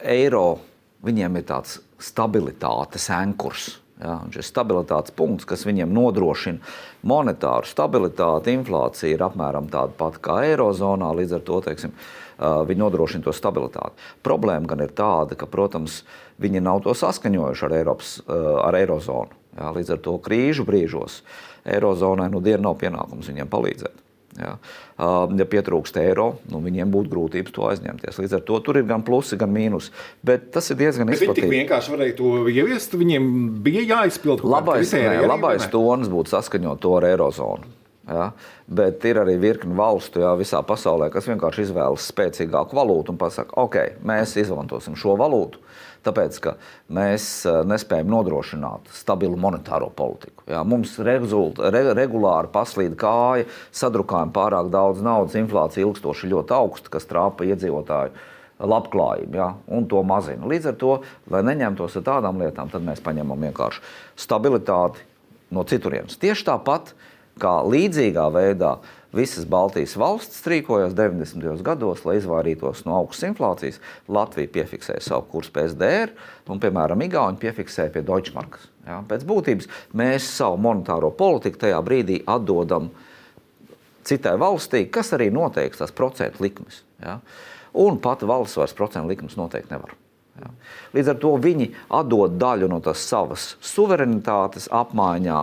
eiro, 0.03 0.59
viņiem 1.07 1.39
ir 1.39 1.47
tāds 1.47 1.79
stabilitātes 2.03 3.07
ankurs. 3.15 3.77
Ja, 3.97 4.19
šis 4.29 4.51
stabilitātes 4.53 5.15
punkts, 5.17 5.47
kas 5.49 5.65
viņiem 5.65 5.89
nodrošina 5.97 6.61
monetāru 7.09 7.65
stabilitāti, 7.65 8.53
inflācija 8.53 9.09
ir 9.15 9.25
apmēram 9.25 9.71
tāda 9.73 9.97
pati 9.97 10.21
kā 10.21 10.43
Eirozonā. 10.51 11.09
Līdz 11.17 11.39
ar 11.39 11.45
to 11.47 11.63
teiksim, 11.65 11.95
viņi 12.37 12.83
nodrošina 12.83 13.25
to 13.25 13.33
stabilitāti. 13.33 13.97
Problēma 14.27 14.69
gan 14.69 14.85
ir 14.85 14.93
tāda, 14.93 15.39
ka, 15.41 15.49
protams, 15.49 16.03
viņi 16.45 16.61
nav 16.61 16.85
to 16.85 16.93
saskaņojuši 16.93 17.69
ar, 17.71 17.77
Eiropas, 17.81 18.15
ar 18.29 18.77
Eirozonu. 18.77 19.33
Ja, 19.57 19.73
līdz 19.73 19.97
ar 19.97 20.05
to 20.05 20.19
krīžu 20.21 20.69
brīžos 20.69 21.23
Eirozonai 21.65 22.29
nu 22.29 22.45
dienu 22.45 22.69
nav 22.69 22.77
pienākums 22.83 23.33
viņiem 23.33 23.49
palīdzēt. 23.49 24.06
Ja, 24.37 24.57
ja 24.99 25.47
pietrūkst 25.53 25.97
eiro, 26.01 26.27
nu, 26.53 26.61
viņiem 26.65 26.93
būtu 26.93 27.13
grūtības 27.13 27.55
to 27.55 27.65
aizņemties. 27.71 28.21
Līdz 28.23 28.37
ar 28.39 28.45
to 28.49 28.61
tur 28.65 28.81
ir 28.81 28.87
gan 28.89 29.05
plusi, 29.07 29.39
gan 29.41 29.53
mīnusi. 29.55 29.93
Bet 30.27 30.51
tas 30.55 30.69
ir 30.73 30.81
diezgan 30.81 31.13
izplatīts. 31.13 31.47
Viņi 31.47 31.63
vienkārši 31.63 31.95
varēja 31.95 32.19
to 32.19 32.35
ieviest, 32.53 32.99
viņiem 32.99 33.31
bija 33.65 33.87
jāizpild 33.95 34.45
kaut 34.45 34.53
labais, 34.59 34.93
ne, 34.97 35.19
labais 35.27 35.67
tonis 35.73 36.13
būtu 36.13 36.35
saskaņot 36.37 36.83
to 36.85 36.95
ar 36.99 37.09
eirozonu. 37.13 37.75
Ja? 38.07 38.31
Bet 38.67 39.05
ir 39.09 39.19
arī 39.23 39.37
virkni 39.43 39.75
valstu 39.79 40.23
ja, 40.23 40.33
visā 40.39 40.61
pasaulē, 40.67 41.11
kas 41.15 41.27
vienkārši 41.31 41.69
izvēlas 41.69 42.07
spēcīgāku 42.13 42.79
valūtu 42.79 43.15
un 43.15 43.21
pasakā, 43.21 43.57
ok, 43.67 43.81
mēs 44.07 44.37
izmantosim 44.43 44.99
šo 44.99 45.17
valūtu 45.19 45.63
tāpēc, 46.07 46.39
ka 46.45 46.55
mēs 46.97 47.27
eh, 47.49 47.59
nespējam 47.69 48.13
nodrošināt 48.15 48.93
stabilu 48.95 49.39
monetāro 49.41 49.91
politiku. 49.95 50.47
Jā, 50.51 50.63
mums 50.69 50.95
rezult, 51.07 51.61
re, 51.75 51.83
regulāri 51.97 52.53
paslīd 52.55 52.97
kāja, 53.01 53.49
sadrukājam 53.75 54.33
pārāk 54.37 54.71
daudz 54.75 55.03
naudas, 55.05 55.37
inflācija 55.39 55.87
ilgstoši 55.87 56.33
ļoti 56.33 56.57
augsta, 56.57 56.93
kas 56.97 57.09
trāpa 57.11 57.49
iedzīvotāju 57.49 58.15
labklājību 58.57 59.37
ja, 59.37 59.51
un 59.77 59.85
to 59.91 60.01
mazina. 60.07 60.49
Līdz 60.49 60.71
ar 60.71 60.79
to, 60.81 60.93
lai 61.33 61.43
neņemtos 61.45 61.99
ar 62.01 62.07
tādām 62.07 62.41
lietām, 62.41 62.71
tad 62.73 62.87
mēs 62.87 63.03
paņemam 63.05 63.43
vienkārši 63.49 63.83
stabilitāti 64.25 65.05
no 65.53 65.67
citurienes. 65.69 66.17
Tieši 66.21 66.47
tāpat 66.49 66.95
kā 67.41 67.59
līdzīgā 67.69 68.31
veidā 68.33 68.77
Visas 69.15 69.47
Baltijas 69.49 69.95
valstis 69.97 70.43
rīkojās 70.51 70.95
90. 70.97 71.63
gados, 71.65 72.03
lai 72.05 72.17
izvairītos 72.19 72.83
no 72.89 72.97
augstas 72.99 73.29
inflācijas. 73.31 73.79
Latvija 74.11 74.51
piefiksēja 74.59 75.05
savu 75.05 75.29
kursu 75.31 75.55
PSDR, 75.55 76.13
un, 76.51 76.61
piemēram, 76.63 77.05
Igauni 77.07 77.41
piefiksēja 77.41 77.93
pie 77.95 78.03
Deutschmarkas. 78.07 78.67
Ja? 78.87 79.01
Pēc 79.09 79.27
būtības 79.29 79.71
mēs 79.97 80.27
savu 80.39 80.59
monetāro 80.67 81.13
politiku 81.15 81.63
tajā 81.63 81.79
brīdī 81.87 82.21
atdodam 82.27 82.91
citai 84.07 84.35
valstī, 84.41 84.85
kas 84.91 85.15
arī 85.17 85.31
noteiks 85.35 85.83
tās 85.83 85.95
procentu 85.95 86.45
likmes. 86.45 86.83
Ja? 87.03 87.21
Un 87.77 88.01
pat 88.03 88.27
valsts 88.27 88.59
vairs 88.59 88.77
procentu 88.77 89.13
likmes 89.13 89.39
noteikti 89.39 89.75
nevar. 89.75 89.95
Ja? 90.41 90.51
Līdz 90.97 91.15
ar 91.15 91.23
to 91.23 91.33
viņi 91.41 91.71
atdod 91.97 92.37
daļu 92.41 92.69
no 92.73 92.83
tās 92.85 93.07
savas 93.07 93.55
suverenitātes 93.65 94.69
apmaiņā 94.75 95.41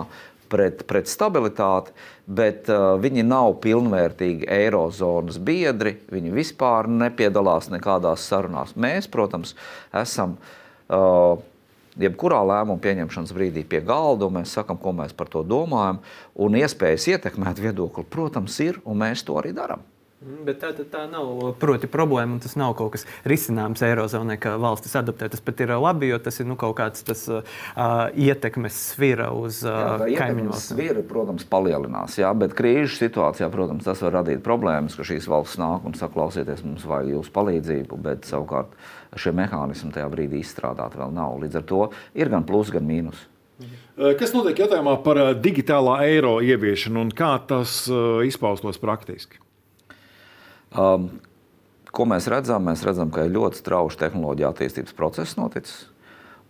pret, 0.54 0.84
pret 0.90 1.10
stabilitāti, 1.10 1.94
bet 2.26 2.70
uh, 2.72 2.94
viņi 3.02 3.26
nav 3.28 3.58
pilnvērtīgi 3.64 4.50
eirozonas 4.54 5.40
biedri. 5.42 5.98
Viņi 6.14 6.36
vispār 6.36 6.90
nepiedalās 6.92 7.72
nekādās 7.74 8.28
sarunās. 8.30 8.78
Mēs, 8.78 9.10
protams, 9.12 9.58
esam. 10.04 10.38
Uh, 10.94 11.42
jebkurā 12.00 12.40
lēmuma 12.48 12.82
pieņemšanas 12.82 13.34
brīdī 13.36 13.64
pie 13.70 13.82
galda, 13.86 14.28
un 14.28 14.40
mēs 14.40 14.54
sakām, 14.58 14.80
ko 14.82 14.94
mēs 14.98 15.14
par 15.18 15.30
to 15.34 15.44
domājam. 15.46 16.02
Un 16.34 16.58
iespējas 16.58 17.10
ietekmēt 17.14 17.62
viedokli, 17.62 18.06
protams, 18.10 18.58
ir, 18.66 18.80
un 18.86 19.02
mēs 19.04 19.26
to 19.28 19.38
arī 19.42 19.54
darām. 19.56 19.84
Mm, 20.24 20.44
bet 20.48 20.62
tā, 20.62 20.70
tā, 20.72 20.86
tā 20.88 21.02
nav 21.12 21.56
proti, 21.60 21.88
problēma, 21.92 22.38
un 22.38 22.42
tas 22.44 22.54
nav 22.60 22.78
kaut 22.80 22.94
kas 22.96 23.04
risināms 23.28 23.82
Eirozonai, 23.84 24.38
ka 24.40 24.56
valstis 24.62 24.96
adaptē. 24.96 25.28
Tas 25.34 25.44
pat 25.44 25.64
ir 25.66 25.74
labi, 25.76 26.08
jo 26.14 26.20
tas 26.24 26.40
ir 26.40 26.48
nu, 26.48 26.56
kaut 26.60 26.78
kāds 26.78 27.04
tas, 27.04 27.26
uh, 27.28 27.44
ietekmes 28.16 28.78
svira 28.94 29.34
uz 29.36 29.60
uh, 29.68 30.00
kaimiņu 30.00 30.54
valstīm. 30.54 30.80
Svira, 30.80 31.04
protams, 31.10 31.44
palielinās, 31.52 32.16
jā, 32.22 32.32
bet 32.40 32.56
krīžu 32.56 32.96
situācijā, 33.02 33.52
protams, 33.52 33.84
tas 33.90 34.06
var 34.06 34.20
radīt 34.22 34.44
problēmas, 34.46 34.96
ka 34.96 35.08
šīs 35.12 35.28
valsts 35.32 35.60
nāk 35.60 35.84
un 35.90 36.00
saka, 36.00 36.16
klausieties, 36.16 36.64
mums 36.64 36.88
vajag 36.88 37.12
jūsu 37.18 37.36
palīdzību, 37.36 38.00
bet 38.08 38.30
savukārt 38.30 38.80
šie 39.20 39.36
mehānismi 39.36 39.92
tajā 39.94 40.08
brīdī 40.14 40.40
izstrādāti 40.40 41.04
vēl 41.04 41.12
nav. 41.14 41.36
Līdz 41.44 41.60
ar 41.60 41.70
to 41.70 41.86
ir 42.16 42.32
gan 42.32 42.48
plus, 42.48 42.72
gan 42.74 42.88
mīnus. 42.88 43.28
Kas 43.94 44.32
notiek 44.34 44.64
jautājumā 44.64 44.96
par 45.06 45.20
digitālā 45.38 46.00
eiro 46.08 46.40
ieviešanu 46.42 47.04
un 47.04 47.12
kā 47.14 47.36
tas 47.48 47.84
izpaustos 48.26 48.80
praktiski? 48.82 49.44
Um, 50.74 51.10
ko 51.94 52.06
mēs 52.10 52.26
redzam? 52.32 52.66
Mēs 52.66 52.84
redzam, 52.86 53.12
ka 53.14 53.28
ir 53.28 53.36
ļoti 53.36 53.62
strauji 53.62 54.00
tehnoloģija 54.02 54.50
attīstības 54.54 54.96
process 54.98 55.38
noticis. 55.38 55.84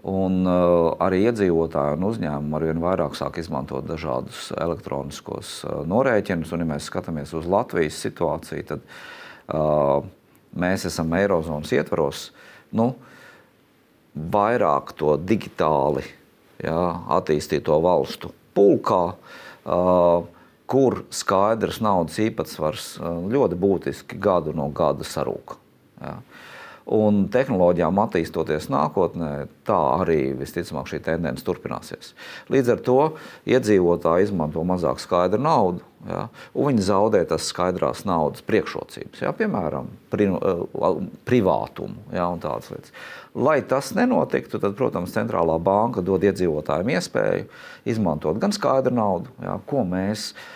Un, 0.03 0.41
uh, 0.43 0.91
arī 1.03 1.21
iedzīvotāji 1.29 1.95
un 1.95 2.07
uzņēmumi 2.09 2.57
arvien 2.57 2.81
vairāk 2.83 3.15
sāk 3.15 3.37
izmantot 3.39 3.85
dažādus 3.87 4.49
elektroniskos 4.59 5.53
uh, 5.63 5.77
norēķinus. 5.87 6.51
Un, 6.55 6.63
ja 6.63 6.71
mēs 6.73 6.89
skatāmies 6.91 7.31
uz 7.35 7.47
Latvijas 7.47 8.01
situāciju, 8.03 8.65
tad 8.73 8.83
uh, 8.83 10.03
mēs 10.59 10.83
esam 10.91 11.15
Eirozonas 11.15 11.71
ietvaros 11.75 12.25
nu, 12.75 12.91
vairāk 14.13 14.91
to 14.99 15.15
digitāli 15.19 16.03
jā, 16.63 16.79
attīstīto 17.15 17.79
valstu 17.83 18.31
pulkā. 18.55 19.03
Uh, 19.63 20.27
kur 20.73 21.03
skaidrs 21.13 21.77
naudas 21.85 22.17
īpatsvars 22.23 22.95
ļoti 23.29 23.57
būtiski 23.61 24.17
gadu 24.21 24.55
no 24.57 24.71
gada 24.73 25.05
sarūk. 25.05 25.57
Ja. 26.01 26.17
Un 26.83 27.29
tehnoloģijām 27.31 27.99
attīstoties 28.03 28.65
nākotnē, 28.73 29.45
tā 29.63 29.77
arī 30.01 30.33
visticamāk 30.35 30.89
šī 30.91 30.97
tendence 31.05 31.45
turpināsies. 31.47 32.09
Līdz 32.51 32.71
ar 32.73 32.81
to 32.83 32.97
iedzīvotāji 33.47 34.27
izmanto 34.27 34.65
mazāk 34.67 34.99
skaidru 34.99 35.39
naudu, 35.45 35.85
ja, 36.09 36.25
un 36.51 36.67
viņi 36.73 36.83
zaudē 36.89 37.21
tās 37.29 37.45
skaidrās 37.53 38.01
naudas 38.09 38.43
priekšrocības, 38.43 39.21
ja, 39.23 39.31
piemēram, 39.37 39.87
pri, 40.11 40.27
privātumu 41.29 42.17
ja, 42.17 42.25
un 42.33 42.43
tādas 42.43 42.73
lietas. 42.73 42.91
Lai 43.31 43.61
tas 43.63 43.93
nenotiktu, 43.95 44.59
tad, 44.59 44.75
protams, 44.75 45.15
centrālā 45.15 45.55
banka 45.63 46.03
dod 46.03 46.25
iedzīvotājiem 46.27 46.91
iespēju 46.97 47.47
izmantot 47.95 48.43
gan 48.43 48.51
skaidru 48.51 48.91
naudu, 48.97 49.31
ja, 49.45 49.55
ko 49.71 49.85
mēs 49.87 50.33
uh, 50.33 50.51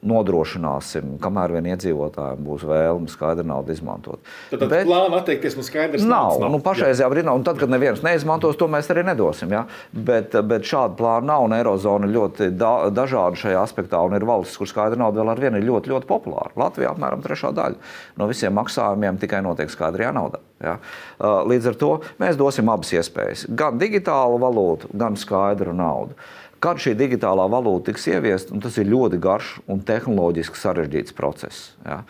nodrošināsim, 0.00 1.16
kamēr 1.20 1.52
vien 1.58 1.66
iedzīvotājiem 1.74 2.44
būs 2.44 2.64
vēlme 2.68 3.10
skaidru 3.12 3.44
naudu 3.50 3.74
izmantot. 3.74 4.22
Tad, 4.48 4.62
tad 4.62 4.72
Bet, 4.72 4.86
plāna 4.88 5.20
atteikties 5.20 5.58
no 5.58 5.64
skaidras 5.66 6.06
nav. 6.06 6.38
nav. 6.40 6.52
Nu, 6.54 6.60
pašreizajā 6.64 7.10
brīdī, 7.12 7.28
un 7.28 7.44
tad, 7.44 7.60
kad 7.60 7.72
neviens 7.72 8.00
neizmantos, 8.04 8.56
to 8.60 8.68
mēs 8.72 8.88
arī 8.92 9.04
nedosim. 9.10 9.52
Ja? 9.52 9.66
Bet, 9.92 10.36
bet 10.48 10.64
šāda 10.68 10.96
plāna 10.96 11.34
nav, 11.34 11.44
un 11.44 11.56
Eirozona 11.58 12.08
ir 12.08 12.16
ļoti 12.16 12.48
da 12.56 12.72
dažāda 12.96 13.42
šajā 13.42 13.60
aspektā, 13.60 14.00
un 14.06 14.16
ir 14.16 14.24
valstis, 14.28 14.56
kur 14.60 14.70
skaidra 14.70 14.98
nauda 15.00 15.20
vēl 15.20 15.34
ar 15.34 15.44
vienu 15.44 15.60
ir 15.60 15.68
ļoti, 15.68 15.92
ļoti 15.92 16.08
populāra. 16.08 16.56
Latvijā 16.64 16.94
apmēram 16.94 17.24
trešā 17.24 17.52
daļa 17.60 17.92
no 18.20 18.30
visiem 18.30 18.56
maksājumiem 18.56 19.20
tikai 19.20 19.44
notiek 19.44 19.72
skaidrajā 19.72 20.16
naudā. 20.16 20.40
Ja? 20.64 20.78
Uh, 21.20 21.42
līdz 21.48 21.74
ar 21.74 21.80
to 21.80 21.94
mēs 22.20 22.40
dosim 22.40 22.72
abas 22.72 22.96
iespējas- 22.96 23.46
gan 23.60 23.76
digitālu 23.80 24.40
valūtu, 24.40 24.94
gan 24.96 25.16
skaidru 25.20 25.76
naudu. 25.76 26.16
Kad 26.60 26.76
šī 26.82 26.92
digitālā 26.92 27.46
valūta 27.48 27.88
tiks 27.88 28.02
ieviesta, 28.12 28.58
tas 28.60 28.74
ir 28.76 28.90
ļoti 28.90 29.16
garš 29.22 29.54
un 29.70 29.78
tehnoloģiski 29.86 30.60
sarežģīts 30.60 31.14
process. 31.16 31.70
Ja. 31.86 32.02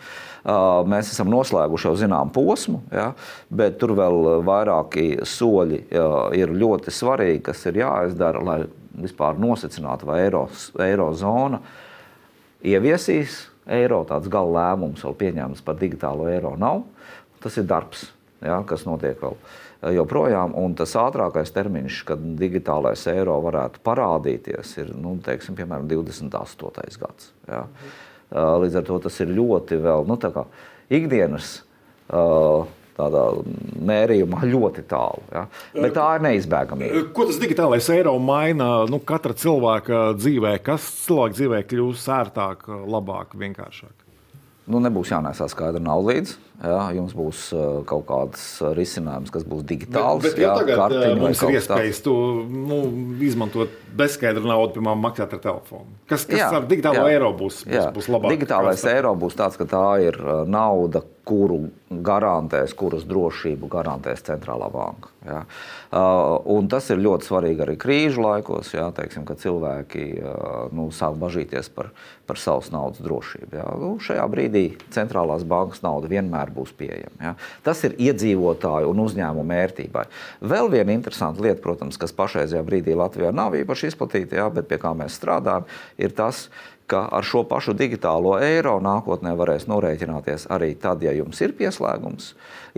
Mēs 0.91 1.13
esam 1.13 1.29
noslēguši 1.31 1.87
jau 1.87 1.93
zināmu 2.01 2.33
posmu, 2.35 2.81
ja, 2.91 3.11
bet 3.47 3.77
tur 3.79 3.93
vēl 3.95 4.43
vairāki 4.43 5.21
soļi 5.23 5.79
ir 6.35 6.51
ļoti 6.51 6.91
svarīgi, 6.91 7.39
kas 7.47 7.63
ir 7.71 7.79
jāizdara, 7.79 8.43
lai 8.43 8.57
vispār 8.91 9.39
nosacinātu, 9.39 10.09
vai 10.09 10.19
eiro, 10.25 10.43
eirozona 10.83 11.61
ieviesīs 12.67 13.45
eiro. 13.71 14.03
Tāds 14.09 14.27
gala 14.31 14.51
lēmums 14.57 15.05
vēl 15.07 15.15
pieņēmts 15.21 15.63
par 15.63 15.79
digitālo 15.79 16.27
eiro 16.27 16.57
nav. 16.59 16.83
Tas 17.39 17.55
ir 17.55 17.69
darbs, 17.71 18.09
ja, 18.43 18.59
kas 18.67 18.83
notiek 18.89 19.15
vēl 19.23 19.39
joprojām. 19.89 20.53
Un 20.57 20.75
tas 20.77 20.93
ātrākais 20.99 21.53
termiņš, 21.55 22.01
kad 22.07 22.21
digitālais 22.39 23.05
eiro 23.11 23.39
varētu 23.45 23.81
parādīties, 23.85 24.75
ir 24.83 24.91
nu, 24.97 25.15
teiksim, 25.25 25.57
piemēram 25.57 25.89
28. 25.89 26.99
gads. 27.01 27.31
Ja. 27.49 27.65
Līdz 28.31 28.77
ar 28.79 28.85
to 28.87 28.99
tas 29.07 29.17
ir 29.23 29.33
ļoti 29.35 29.81
vēl 29.81 30.05
nu, 30.07 30.19
tā 30.21 30.45
ikdienas. 30.91 31.57
Tādā 33.01 33.23
mērījumā 33.87 34.43
ļoti 34.53 34.83
tālu. 34.89 35.23
Ja? 35.33 35.45
Bet 35.73 35.95
tā 35.95 36.07
ir 36.17 36.25
neizbēgamība. 36.27 37.05
Ko 37.15 37.25
tas 37.29 37.39
digitālais 37.41 37.87
eiro 37.93 38.17
maina 38.21 38.83
nu, 38.91 38.99
katra 38.99 39.33
cilvēka 39.37 40.11
dzīvē? 40.19 40.57
Kas 40.65 40.85
cilvēka 41.07 41.37
dzīvē 41.39 41.63
kļūst 41.71 42.13
ērtāk, 42.19 42.67
labāk, 42.91 43.33
vienkāršāk? 43.39 43.95
Nu, 44.71 44.79
nebūs 44.83 45.09
jānēsā 45.11 45.47
skaidra 45.51 45.81
nauda 45.83 46.13
līdzi. 46.13 46.37
Jā, 46.61 46.81
jums 46.93 47.13
būs 47.17 47.45
kaut 47.89 48.03
kāds 48.05 48.43
risinājums, 48.77 49.31
kas 49.33 49.45
būs 49.49 49.63
digitāls. 49.65 50.21
Bet, 50.21 50.35
bet 50.35 50.43
jā, 50.43 50.51
tagad 50.59 50.81
kartiņu, 50.83 51.15
mums 51.23 51.41
ir 51.41 51.55
iespējas 51.57 52.01
to 52.05 52.17
nu, 52.45 52.77
izmantot 53.25 53.73
bezskaidru 53.97 54.45
naudu, 54.45 54.75
piemēram, 54.75 55.01
maksāt 55.01 55.33
ar 55.35 55.41
telefonu. 55.41 55.89
Kas, 56.09 56.27
kas 56.29 56.37
jā, 56.37 56.51
ar 56.59 56.67
digitālo 56.69 57.01
jā, 57.01 57.15
eiro 57.17 57.31
būs, 57.39 57.63
būs, 57.65 57.89
būs 57.97 58.11
labāk? 58.13 58.35
Digitālais 58.37 58.85
eiro 58.93 59.15
būs 59.17 59.39
tāds, 59.39 59.57
ka 59.57 59.67
tā 59.73 59.87
ir 60.05 60.21
nauda, 60.45 61.01
kuru 61.27 61.69
garantēs, 61.91 62.73
kuras 62.77 63.03
drošību 63.05 63.67
garantēs 63.71 64.23
centrālā 64.25 64.67
banka. 64.73 65.11
Ja. 65.25 65.43
Uh, 65.93 66.63
tas 66.71 66.87
ir 66.89 67.01
ļoti 67.03 67.27
svarīgi 67.27 67.61
arī 67.65 67.75
krīžu 67.79 68.23
laikos, 68.23 68.71
ja, 68.73 68.87
teiksim, 68.95 69.25
kad 69.27 69.41
cilvēki 69.43 70.05
uh, 70.17 70.71
nu, 70.73 70.87
sāk 70.95 71.19
bažīties 71.21 71.69
par, 71.75 71.91
par 72.29 72.41
savas 72.41 72.71
naudas 72.73 73.03
drošību. 73.05 73.51
Ja. 73.59 73.67
Nu, 73.77 73.93
šajā 74.01 74.25
brīdī 74.33 74.65
centrālās 74.95 75.45
bankas 75.47 75.83
nauda 75.85 76.09
vienmēr 76.11 76.50
būs 76.55 76.73
pieejama. 76.77 77.17
Ja. 77.21 77.33
Tas 77.65 77.83
ir 77.87 77.95
iedzīvotāju 77.99 78.91
un 78.91 79.05
uzņēmumu 79.05 79.55
vērtībai. 79.55 80.05
Vēl 80.53 80.71
viena 80.73 80.95
interesanta 80.95 81.43
lieta, 81.43 81.61
protams, 81.63 81.99
kas 82.01 82.15
pašreizajā 82.17 82.63
brīdī 82.67 82.97
Latvijā 82.97 83.33
nav 83.35 83.57
īpaši 83.59 83.91
izplatīta, 83.91 84.39
ja, 84.41 84.49
bet 84.53 84.69
pie 84.69 84.81
kā 84.81 84.93
mēs 84.97 85.17
strādājam, 85.19 85.67
ir 86.01 86.15
tas, 86.17 86.47
ka 86.91 87.05
ar 87.15 87.23
šo 87.23 87.45
pašu 87.47 87.71
digitālo 87.77 88.33
eiro 88.43 88.75
nākotnē 88.83 89.31
varēs 89.39 89.63
norēķināties 89.71 90.49
arī 90.51 90.73
tad, 90.79 91.03
ja 91.05 91.13
jums 91.15 91.39
ir 91.39 91.53
pieslēgums 91.55 92.33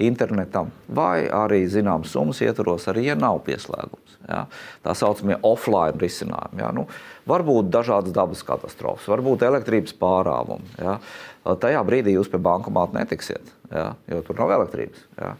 internetam, 0.05 0.69
vai 0.89 1.25
arī 1.33 1.63
zināmas 1.69 2.13
summas 2.13 2.41
ietvaros, 2.45 2.85
arī 2.91 3.07
ja 3.07 3.17
nav 3.17 3.41
pieslēgums. 3.47 4.19
Ja? 4.29 4.45
Tā 4.85 4.93
saucamie 4.97 5.39
offline 5.41 5.97
risinājumi. 6.01 6.61
Ja? 6.61 6.69
Nu, 6.75 6.85
var 7.29 7.45
būt 7.45 7.73
dažādas 7.73 8.13
dabas 8.13 8.45
katastrofas, 8.45 9.09
var 9.09 9.25
būt 9.25 9.45
elektrības 9.49 9.97
pārāvumi. 9.97 10.77
Ja? 10.81 10.99
Tajā 11.43 11.81
brīdī 11.83 12.13
jūs 12.15 12.29
pie 12.31 12.39
bankomāta 12.39 12.95
netiksiet, 12.95 13.49
ja? 13.67 13.89
jo 14.07 14.21
tur 14.23 14.37
nav 14.39 14.53
elektrības. 14.55 15.01
Ja? 15.19 15.33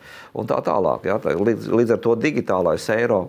Tā 0.50 0.58
tālāk. 0.68 1.08
Ja? 1.08 1.16
Līdz, 1.24 1.70
līdz 1.72 1.96
ar 1.96 2.02
to 2.04 2.16
digitālais 2.20 2.88
eiro 2.92 3.22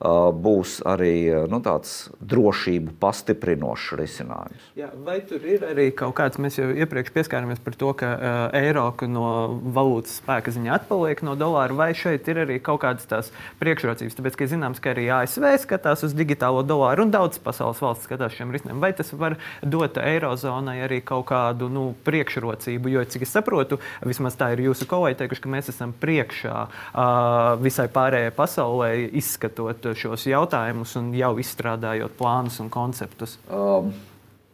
būs 0.00 0.82
arī 0.84 1.46
nu, 1.48 1.60
tāds 1.64 2.10
drošību 2.20 2.96
pastiprinošs 3.00 3.94
risinājums. 3.96 4.64
Jā, 4.76 4.90
vai 5.06 5.18
tur 5.24 5.40
ir 5.48 5.64
arī 5.64 5.88
kaut 5.96 6.16
kāds, 6.18 6.36
mēs 6.42 6.58
jau 6.60 6.68
iepriekš 6.68 7.14
pieskārāmies 7.14 7.62
par 7.64 7.76
to, 7.80 7.92
ka 7.96 8.10
uh, 8.12 8.36
eiro 8.56 8.90
no 9.08 9.28
valūtas 9.72 10.18
spēka 10.20 10.52
ziņā 10.52 10.74
atpaliek 10.76 11.22
no 11.24 11.36
dolāra, 11.38 11.72
vai 11.76 11.88
šeit 11.96 12.28
ir 12.28 12.42
arī 12.44 12.58
kaut 12.60 12.82
kādas 12.84 13.08
tās 13.08 13.32
priekšrocības? 13.62 14.18
Tāpēc, 14.18 14.36
ka 14.36 14.50
zināms, 14.52 14.82
ka 14.84 14.92
arī 14.92 15.08
ASV 15.22 15.48
skatās 15.64 16.04
uz 16.04 16.16
digitālo 16.16 16.60
dolāru 16.66 17.06
un 17.06 17.14
daudz 17.14 17.40
pasaules 17.40 17.80
valsts 17.80 18.04
skatās 18.08 18.36
šiem 18.36 18.52
risinājumiem. 18.52 18.84
Vai 18.84 18.92
tas 18.96 19.14
var 19.16 19.38
dot 19.64 19.96
eirozonai 20.02 20.76
arī 20.84 21.00
kaut 21.00 21.28
kādu 21.32 21.70
nu, 21.72 21.86
priekšrocību? 22.04 22.92
Jo, 22.92 23.06
cik 23.08 23.24
es 23.24 23.32
saprotu, 23.32 23.80
vismaz 24.04 24.36
tā 24.36 24.52
ir 24.52 24.66
jūsu 24.68 24.88
kolēģi 24.90 25.22
teikuši, 25.22 25.44
ka 25.46 25.54
mēs 25.56 25.72
esam 25.72 25.96
priekšā 25.96 26.56
uh, 26.68 27.56
visai 27.64 27.88
pārējai 27.92 28.36
pasaulē 28.36 28.92
izskatot 29.16 29.85
šos 29.94 30.26
jautājumus 30.26 30.96
un 30.98 31.12
jau 31.16 31.36
izstrādājot 31.38 32.16
plānus 32.18 32.60
un 32.64 32.72
konceptus? 32.72 33.38
Um. 33.50 33.94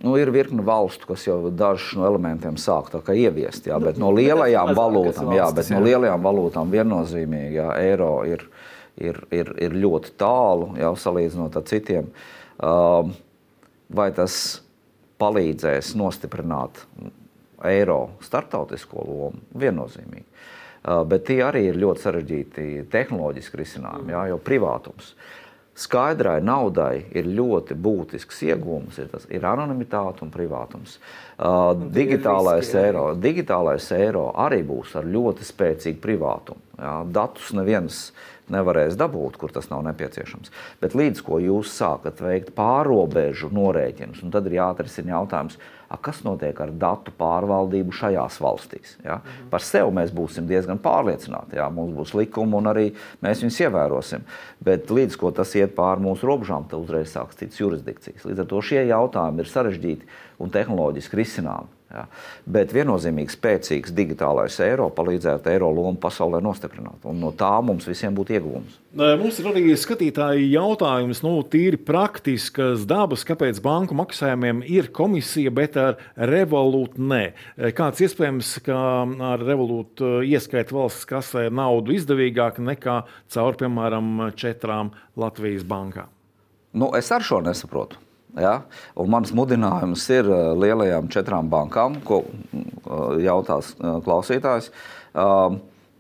Nu, 0.02 0.16
ir 0.18 0.32
virkni 0.34 0.64
valstu, 0.66 1.06
kas 1.06 1.28
jau 1.28 1.36
dažus 1.54 1.92
no 1.94 2.02
elementiem 2.08 2.56
sāk 2.58 2.88
ieviest, 3.14 3.68
jā, 3.70 3.76
bet 3.78 4.00
nu, 4.00 4.08
no 4.08 4.16
lielajām 4.16 4.72
valūtām, 4.74 5.30
jā, 5.36 5.44
bet 5.54 5.70
no 5.70 5.78
lielajām 5.84 6.24
valūtām 6.26 6.72
viennozīmīgi 6.74 7.60
jā, 7.60 7.68
eiro 7.78 8.08
ir, 8.26 8.42
ir, 8.98 9.20
ir, 9.30 9.52
ir 9.62 9.76
ļoti 9.78 10.16
tālu 10.18 10.72
jau 10.80 10.90
salīdzinot 10.98 11.54
ar 11.54 11.66
citiem. 11.70 12.10
Uh, 12.58 13.12
vai 13.94 14.08
tas 14.16 14.34
palīdzēs 15.22 15.94
nostiprināt 15.98 16.82
eiro 17.70 18.00
starptautisko 18.26 19.06
lomu? 19.06 19.42
Viennozīmīgi. 19.54 20.26
Uh, 20.82 21.04
bet 21.06 21.28
tie 21.28 21.38
arī 21.46 21.68
ir 21.68 21.78
ļoti 21.78 22.02
sarežģīti 22.02 22.66
tehnoloģiski 22.90 23.60
risinājumi, 23.60 24.16
jā, 24.16 24.26
jo 24.32 24.40
privātums. 24.42 25.12
Uh, 25.12 25.42
Skaidrai 25.72 26.42
naudai 26.44 27.06
ir 27.16 27.30
ļoti 27.32 27.72
būtisks 27.80 28.42
iegūms, 28.44 28.98
ir, 29.00 29.06
tas, 29.08 29.22
ir 29.32 29.44
anonimitāte 29.48 30.20
un 30.20 30.28
privātums. 30.32 30.98
Uh, 31.38 31.72
digitālais, 31.96 32.66
riski, 32.66 32.82
eiro, 32.82 33.04
digitālais 33.16 33.86
eiro 33.96 34.26
arī 34.44 34.60
būs 34.68 34.92
ar 35.00 35.08
ļoti 35.08 35.48
spēcīgu 35.48 36.02
privātumu. 36.02 36.60
Jā. 36.76 36.92
Datus 37.16 37.54
neviens 37.56 38.02
nevarēs 38.50 38.96
dabūt, 38.98 39.36
kur 39.40 39.52
tas 39.54 39.68
nav 39.70 39.84
nepieciešams. 39.86 40.50
Bet 40.82 40.96
līdz 40.98 41.22
ko 41.26 41.38
jūs 41.42 41.72
sākat 41.76 42.22
veikt 42.22 42.52
pārobežu 42.56 43.52
norēķinus, 43.54 44.24
tad 44.32 44.48
ir 44.48 44.58
jāatrisina 44.58 45.16
jautājums, 45.16 45.58
kas 46.02 46.22
notiek 46.24 46.56
ar 46.64 46.70
datu 46.72 47.12
pārvaldību 47.18 47.92
šajās 47.92 48.38
valstīs. 48.40 48.96
Ja? 49.04 49.18
Mhm. 49.20 49.50
Par 49.52 49.64
sevi 49.64 49.92
mēs 49.98 50.14
būsim 50.14 50.48
diezgan 50.48 50.80
pārliecināti. 50.82 51.58
Ja? 51.60 51.68
Mums 51.68 51.92
būs 51.96 52.14
likumi 52.16 52.56
un 52.56 52.70
arī 52.72 52.86
mēs 53.24 53.44
viņus 53.44 53.60
ievērosim. 53.66 54.24
Bet 54.64 54.90
līdz 54.90 55.18
ko 55.20 55.30
tas 55.36 55.52
iet 55.58 55.76
pāri 55.76 56.04
mūsu 56.06 56.28
robežām, 56.28 56.64
tad 56.70 56.80
uzreiz 56.80 57.12
sāks 57.12 57.36
citas 57.36 57.60
jurisdikcijas. 57.60 58.24
Līdz 58.24 58.44
ar 58.44 58.48
to 58.48 58.64
šie 58.64 58.86
jautājumi 58.88 59.44
ir 59.44 59.52
sarežģīti 59.52 60.10
un 60.40 60.52
tehnoloģiski 60.54 61.20
risināmi. 61.20 61.81
Ja. 61.92 62.06
Bet 62.48 62.70
viennozīmīgi 62.72 63.34
spēcīgs 63.34 63.92
digitālais 63.92 64.54
eiro 64.64 64.86
palīdzētu 64.96 65.50
eiro 65.52 65.68
lomu 65.74 65.98
pasaulē 66.00 66.40
nostiprināt. 66.40 67.02
Un 67.08 67.18
no 67.20 67.34
tā 67.36 67.50
mums 67.64 67.84
visiem 67.88 68.14
būtu 68.16 68.38
iegūms. 68.38 68.78
Mums 68.96 69.40
ir 69.40 69.48
arī 69.50 69.74
skatītāji 69.76 70.50
jautājums, 70.54 71.20
nu, 71.24 71.34
tīri 71.52 71.76
praktiskas 71.80 72.86
dabas, 72.88 73.26
kāpēc 73.28 73.60
banku 73.64 73.96
maksājumiem 73.98 74.62
ir 74.68 74.88
komisija, 74.96 75.52
bet 75.52 75.76
ar 75.80 76.00
revolūtu 76.16 77.04
nē. 77.12 77.22
Kāds 77.76 78.04
iespējams, 78.04 78.54
ka 78.64 78.78
ar 79.32 79.44
revolūtu 79.44 80.22
ieskait 80.28 80.72
valsts 80.72 81.08
kasē 81.08 81.48
naudu 81.52 81.96
izdevīgāk 81.96 82.60
nekā 82.64 83.02
caur, 83.32 83.60
piemēram, 83.60 84.30
četrām 84.36 84.94
Latvijas 85.20 85.68
bankām? 85.68 86.08
Nu, 86.72 86.88
es 86.96 87.12
ar 87.12 87.24
šo 87.24 87.42
nesaprotu. 87.44 88.00
Ja? 88.38 88.62
Un 88.96 89.10
mans 89.12 89.32
mudinājums 89.36 90.04
ir 90.14 90.28
eh, 90.28 90.44
lielajām 90.56 91.10
četrām 91.12 91.50
bankām, 91.52 91.98
ko 92.06 92.22
eh, 92.24 92.62
jautās 93.26 93.74
eh, 93.76 93.98
klausītājs, 94.04 94.72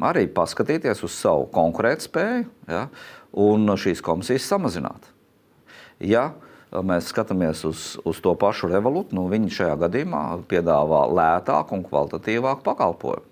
arī 0.02 0.22
paskatīties 0.32 1.02
uz 1.04 1.12
savu 1.14 1.44
konkurētspēju 1.52 2.46
ja? 2.72 2.86
un 3.38 3.74
šīs 3.78 4.00
komisijas 4.04 4.46
samazināt. 4.48 5.10
Ja 6.00 6.30
mēs 6.72 7.10
skatāmies 7.12 7.60
uz, 7.68 7.82
uz 8.08 8.22
to 8.24 8.32
pašu 8.40 8.70
revolūciju, 8.72 9.18
nu, 9.18 9.26
viņi 9.30 9.52
šajā 9.52 9.76
gadījumā 9.84 10.22
piedāvā 10.48 11.04
lētāku 11.12 11.76
un 11.76 11.84
kvalitatīvāku 11.84 12.64
pakalpojumu. 12.64 13.28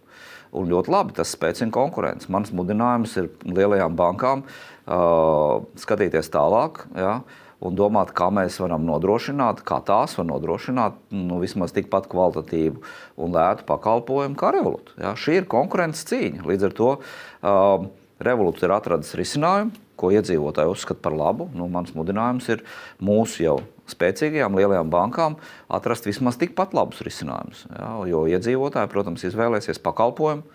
Un 0.60 0.68
ļoti 0.68 0.92
labi 0.92 1.16
tas 1.16 1.32
spēcina 1.32 1.72
konkurenci. 1.72 2.28
Mans 2.34 2.52
mudinājums 2.52 3.16
ir 3.22 3.30
lielajām 3.46 3.96
bankām 3.96 4.42
uh, 4.44 5.62
skatīties 5.78 6.28
tālāk. 6.34 6.82
Ja? 6.98 7.20
Uh, 7.22 7.49
un 7.60 7.76
domāt, 7.76 8.14
kā 8.16 8.30
mēs 8.32 8.56
varam 8.62 8.86
nodrošināt, 8.88 9.62
kā 9.68 9.80
tās 9.86 10.16
var 10.18 10.26
nodrošināt 10.30 10.96
nu, 11.12 11.40
vismaz 11.42 11.74
tikpat 11.76 12.08
kvalitatīvu 12.10 12.80
un 13.20 13.36
lētu 13.36 13.66
pakalpojumu 13.68 14.38
kā 14.40 14.52
Revolūta. 14.56 14.96
Ja? 15.00 15.14
Šī 15.18 15.40
ir 15.40 15.48
konkurences 15.50 16.08
cīņa. 16.08 16.46
Līdz 16.48 16.70
ar 16.70 16.76
to 16.78 16.90
uh, 16.96 17.86
Revolūts 18.20 18.64
ir 18.64 18.74
atradis 18.74 19.12
risinājumu, 19.16 19.72
ko 20.00 20.10
iedzīvotāji 20.16 20.72
uzskata 20.72 21.02
par 21.04 21.16
labu. 21.16 21.50
Nu, 21.56 21.68
mans 21.72 21.92
mudinājums 21.96 22.48
ir 22.52 22.64
mūsu 23.04 23.44
jau 23.44 23.58
spēcīgajām 23.90 24.56
lielajām 24.56 24.92
bankām 24.92 25.36
atrast 25.72 26.08
vismaz 26.08 26.38
tikpat 26.40 26.72
labus 26.76 27.02
risinājumus. 27.04 27.66
Ja? 27.72 27.92
Jo 28.08 28.24
iedzīvotāji, 28.30 28.92
protams, 28.92 29.26
izvēlēsies 29.28 29.82
pakalpojumu, 29.84 30.46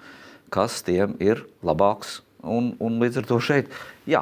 kas 0.53 0.81
tiem 0.85 1.17
ir 1.21 1.45
labāks. 1.65 2.21
Un, 2.45 2.75
un 2.77 2.99
līdz 3.01 3.23
ar 3.23 3.29
to 3.29 3.39
šeit, 3.41 3.71
jā, 4.05 4.21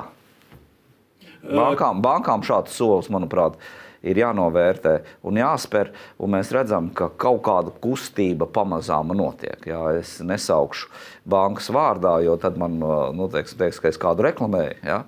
Bankām, 1.44 2.00
bankām 2.04 2.44
šāds 2.46 2.76
solis, 2.78 3.10
manuprāt, 3.12 3.58
ir 4.04 4.20
jānovērtē 4.20 4.94
un 5.28 5.40
jāspēr. 5.40 5.92
Un 6.24 6.34
mēs 6.36 6.52
redzam, 6.56 6.90
ka 6.96 7.10
kaut 7.20 7.42
kāda 7.46 7.74
kustība 7.84 8.48
pamazām 8.52 9.14
notiek. 9.16 9.68
Jā, 9.68 9.82
es 10.00 10.18
nesaukšu 10.24 10.92
bankas 11.30 11.70
vārdā, 11.74 12.18
jo 12.24 12.38
tad 12.40 12.60
man 12.60 12.80
nu, 12.80 13.30
teiks, 13.32 13.56
teiks, 13.60 13.82
ka 13.84 13.92
es 13.92 14.00
kādu 14.00 14.28
reklamēju. 14.28 14.80
Jā. 14.88 15.04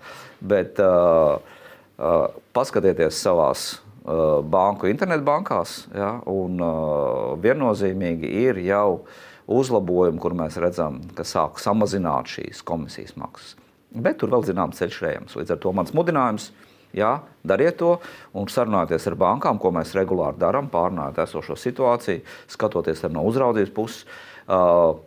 Bet 0.46 0.80
uh, 0.84 1.40
uh, 1.40 2.16
paskatieties 2.56 3.20
savās 3.20 3.68
uh, 3.76 4.42
banku 4.44 4.92
internetbankās, 4.92 5.86
jā, 5.96 6.12
un 6.32 6.60
uh, 6.64 7.36
viennozīmīgi 7.44 8.32
ir 8.46 8.64
jau 8.68 9.06
uzlabojumi, 9.46 10.20
kur 10.20 10.36
mēs 10.36 10.58
redzam, 10.62 11.04
ka 11.16 11.28
sāk 11.28 11.62
samazināt 11.62 12.32
šīs 12.32 12.64
komisijas 12.66 13.16
maksas. 13.20 13.65
Bet 13.96 14.20
tur 14.22 14.34
vēl 14.34 14.46
zināms 14.48 14.80
ceļš 14.82 15.02
ejams. 15.12 15.36
Līdz 15.40 15.56
ar 15.56 15.60
to 15.64 15.72
mans 15.76 15.94
mudinājums 15.96 16.50
jā, 16.96 17.12
dariet 17.48 17.78
to 17.80 17.96
un 18.36 18.50
sarunājieties 18.52 19.10
ar 19.12 19.18
bankām, 19.20 19.60
ko 19.62 19.72
mēs 19.76 19.96
regulāri 19.98 20.40
darām, 20.42 20.70
pārnājot 20.72 21.22
esošo 21.26 21.58
situāciju, 21.60 22.24
skatoties 22.52 23.06
no 23.12 23.26
uzraudzības 23.30 23.76
puses, 23.76 24.04
uh, 24.48 24.98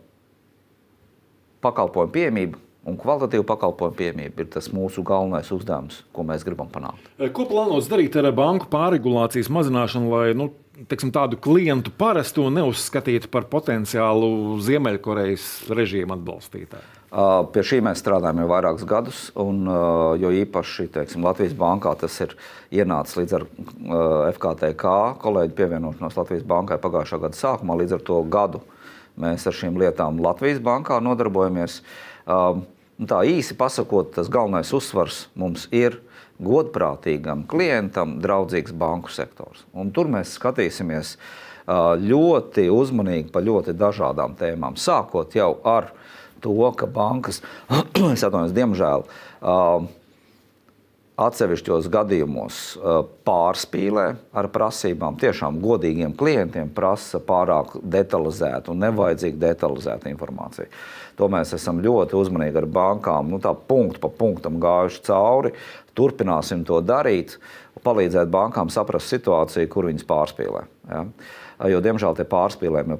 pakalpojumu 1.65 2.15
pieejamību. 2.15 2.65
Un 2.89 2.95
kvalitatīva 2.97 3.43
pakalpojuma 3.43 3.97
pieejamība 3.99 4.41
ir 4.41 4.47
tas 4.53 4.69
mūsu 4.73 5.03
galvenais 5.05 5.49
uzdevums, 5.53 5.99
ko 6.15 6.23
mēs 6.25 6.45
gribam 6.47 6.69
panākt. 6.71 7.09
Ko 7.35 7.43
plānots 7.45 7.89
darīt 7.91 8.15
ar 8.17 8.29
banku 8.33 8.69
pārregulācijas 8.71 9.51
mazināšanu, 9.51 10.07
lai 10.13 10.31
nu, 10.37 10.47
teiksim, 10.89 11.11
tādu 11.13 11.37
klientu 11.43 11.91
parasto 11.99 12.47
neuzskatītu 12.55 13.29
par 13.29 13.49
potenciālu 13.51 14.55
Ziemeļkorejas 14.63 15.49
režīmu 15.75 16.15
atbalstītāju? 16.15 16.98
Pie 17.09 17.61
šī 17.65 17.79
mēs 17.81 18.03
strādājam 18.03 18.43
jau 18.43 18.49
vairākus 18.51 18.85
gadus, 18.85 19.19
un 19.33 19.63
jo 20.21 20.29
īpaši 20.43 20.85
teiksim, 20.93 21.23
Latvijas 21.25 21.55
bankā 21.57 21.95
tas 21.97 22.13
ir 22.21 22.35
ienācis 22.69 23.17
līdz 23.17 23.33
ar 23.33 23.45
FKTK 24.35 24.91
kolēģi 25.23 25.55
pievienošanos 25.57 26.19
Latvijas 26.19 26.45
bankai 26.45 26.77
pagājušā 26.83 27.17
gada 27.23 27.39
sākumā. 27.39 27.79
Līdz 27.81 27.97
ar 27.97 28.03
to 28.05 28.19
gadu 28.29 28.61
mēs 29.17 29.47
ar 29.49 29.57
šīm 29.57 29.79
lietām 29.81 30.21
Latvijas 30.21 30.61
bankā 30.61 30.99
nodarbojamies. 31.01 31.79
Tā 33.09 33.23
īsi 33.25 33.57
pasakot, 33.57 34.13
tas 34.13 34.29
galvenais 34.29 34.69
uzsvars 34.75 35.23
mums 35.33 35.65
ir 35.73 35.97
godprātīgam 36.39 37.41
klientam, 37.49 38.19
draudzīgs 38.21 38.75
banku 38.75 39.09
sektors. 39.11 39.65
Un 39.73 39.89
tur 39.95 40.11
mēs 40.13 40.37
skatīsimies 40.37 41.15
ļoti 42.05 42.69
uzmanīgi 42.69 43.33
par 43.33 43.47
ļoti 43.49 43.73
dažādām 43.77 44.37
tēmām, 44.37 44.77
sākot 44.77 45.33
jau 45.35 45.55
ar 45.67 45.89
to, 46.43 46.57
ka 46.77 46.89
bankas, 46.89 47.41
atvainojos, 47.69 48.55
diemžēl, 48.55 49.07
atsevišķos 51.19 51.89
gadījumos 51.91 52.59
pārspīlē 53.27 54.05
ar 54.39 54.47
prasībām. 54.53 55.17
Tiešām 55.19 55.59
godīgiem 55.63 56.13
klientiem 56.17 56.71
prasa 56.75 57.19
pārāk 57.23 57.75
detalizētu 57.83 58.73
un 58.73 58.85
nevajadzīgu 58.85 59.41
detalizētu 59.41 60.11
informāciju. 60.13 60.69
To 61.19 61.27
mēs 61.31 61.51
esam 61.57 61.81
ļoti 61.83 62.15
uzmanīgi 62.15 62.61
ar 62.61 62.69
bankām, 62.71 63.33
nu, 63.33 63.41
tā 63.43 63.51
punktu 63.51 63.99
pa 64.05 64.11
punktam 64.21 64.61
gājuši 64.63 65.03
cauri. 65.09 65.51
Turpināsim 65.97 66.63
to 66.67 66.79
darīt, 66.79 67.35
palīdzēt 67.83 68.31
bankām 68.31 68.71
saprast 68.71 69.11
situāciju, 69.11 69.67
kur 69.71 69.89
viņas 69.89 70.07
pārspīlē. 70.07 70.63
Ja? 70.87 71.03
Jo 71.67 71.79
diemžēl 71.83 72.15
tie 72.15 72.25
pārspīlējumi 72.29 72.95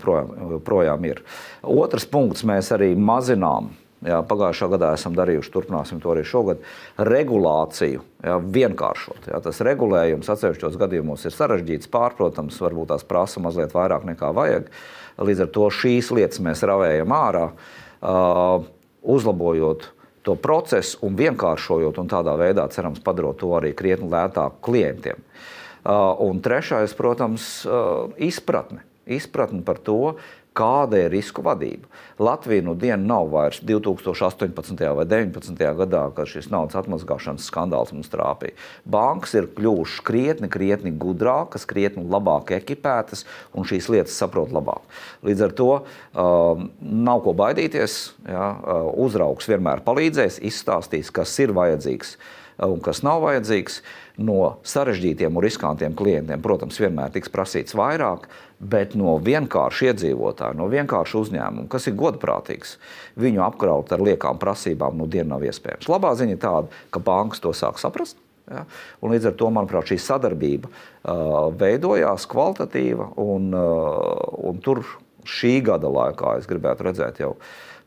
joprojām, 0.56 1.06
ir. 1.08 1.22
Otrs 1.64 2.08
punkts 2.10 2.44
mēs 2.48 2.74
arī 2.76 2.92
mazinām. 2.96 3.72
Jā, 4.00 4.22
pagājušā 4.24 4.70
gadā 4.72 4.94
esam 4.96 5.12
darījuši, 5.16 5.52
turpināsim 5.52 6.00
to 6.00 6.14
arī 6.14 6.22
šogad. 6.24 6.62
Regulāciju 7.04 8.00
jā, 8.24 8.38
vienkāršot. 8.56 9.28
Jā, 9.28 9.42
tas 9.44 9.60
regulējums 9.68 10.32
atsevišķos 10.32 10.78
gadījumos 10.80 11.28
ir 11.28 11.36
sarežģīts, 11.36 11.92
pārprotams, 11.92 12.62
varbūt 12.64 12.94
tās 12.94 13.04
prasa 13.08 13.44
mazliet 13.44 13.76
vairāk 13.76 14.08
nekā 14.08 14.32
vajag. 14.36 14.72
Līdz 15.20 15.44
ar 15.44 15.52
to 15.52 15.68
šīs 15.82 16.14
lietas 16.16 16.40
mēs 16.44 16.64
ravējam 16.64 17.12
ārā, 17.12 17.46
uh, 17.52 18.64
uzlabojot 19.04 19.90
to 20.24 20.40
procesu 20.40 21.04
un 21.04 21.20
vienkāršojot, 21.20 22.00
un 22.00 22.12
tādā 22.12 22.40
veidā 22.40 22.70
cerams 22.72 23.04
padarot 23.04 23.42
to 23.44 23.52
arī 23.60 23.76
krietni 23.76 24.08
lētāku 24.16 24.64
klientiem. 24.70 25.20
Uh, 25.20 25.59
un 25.84 26.42
trešais, 26.44 26.94
protams, 26.98 27.66
uh, 27.66 28.12
izpratne. 28.18 28.84
Izpratne 29.10 29.64
par 29.66 29.80
to, 29.82 30.20
kāda 30.60 31.06
ir 31.06 31.14
risku 31.14 31.44
vadība. 31.46 31.88
Latvija 32.20 32.64
nu 32.66 32.74
dienu 32.76 33.06
nav 33.08 33.30
vairs 33.32 33.62
2018. 33.64 34.82
vai 34.98 35.06
2019. 35.08 35.62
gadā, 35.80 36.02
kad 36.16 36.30
šis 36.30 36.50
naudas 36.52 36.78
atmazgāšanas 36.82 37.48
skandāls 37.48 37.94
mums 37.96 38.12
trāpīja. 38.12 38.58
Bankas 38.84 39.36
ir 39.40 39.50
kļuvušas 39.56 40.04
krietni, 40.06 40.50
krietni 40.52 40.92
gudrākas, 40.92 41.68
krietni 41.70 42.04
labāk 42.10 42.52
ekipētas 42.58 43.26
un 43.54 43.68
šīs 43.70 43.88
lietas 43.94 44.18
saprot 44.20 44.52
labāk. 44.56 44.84
Līdz 45.26 45.46
ar 45.48 45.56
to 45.56 45.70
uh, 45.78 46.66
nav 46.82 47.24
ko 47.26 47.36
baidīties. 47.38 48.02
Ja, 48.28 48.52
uh, 48.52 48.92
uzraugs 49.06 49.48
vienmēr 49.50 49.86
palīdzēs, 49.86 50.42
izstāstīs, 50.50 51.14
kas 51.14 51.38
ir 51.40 51.56
vajadzīgs 51.56 52.18
uh, 52.18 52.68
un 52.68 52.84
kas 52.84 53.04
nav 53.06 53.24
vajadzīgs. 53.24 53.82
No 54.20 54.60
sarežģītiem 54.68 55.38
un 55.38 55.44
riskantiem 55.46 55.94
klientiem, 55.96 56.42
protams, 56.44 56.80
vienmēr 56.82 57.14
tiks 57.14 57.32
prasīts 57.32 57.76
vairāk, 57.78 58.26
bet 58.60 58.96
no 59.00 59.14
vienkārša 59.24 59.94
iedzīvotāja, 59.94 60.58
no 60.60 60.68
vienkārša 60.72 61.22
uzņēmuma, 61.22 61.70
kas 61.72 61.88
ir 61.88 61.96
godprātīgs, 62.00 62.76
viņu 63.20 63.46
apkraut 63.46 63.94
ar 63.96 64.04
liekām 64.04 64.42
prasībām 64.42 64.98
nu 65.00 65.08
dienu 65.08 65.32
nav 65.36 65.46
iespējams. 65.48 65.88
Labā 65.92 66.12
ziņa 66.20 66.36
ir 66.36 66.42
tāda, 66.44 66.82
ka 66.92 67.04
bankas 67.04 67.40
to 67.44 67.54
sāk 67.56 67.80
saprast. 67.80 68.20
Ja? 68.50 68.66
Un 69.00 69.14
līdz 69.14 69.30
ar 69.32 69.38
to, 69.40 69.52
manuprāt, 69.56 69.94
šī 69.94 70.00
sadarbība 70.04 70.68
uh, 70.68 71.48
veidojās 71.56 72.28
kvalitatīva, 72.30 73.14
un, 73.24 73.54
uh, 73.56 74.44
un 74.50 74.60
tur 74.66 74.84
šī 75.30 75.60
gada 75.70 75.92
laikā 75.92 76.40
es 76.42 76.50
gribētu 76.50 76.90
redzēt 76.90 77.24
jau 77.24 77.36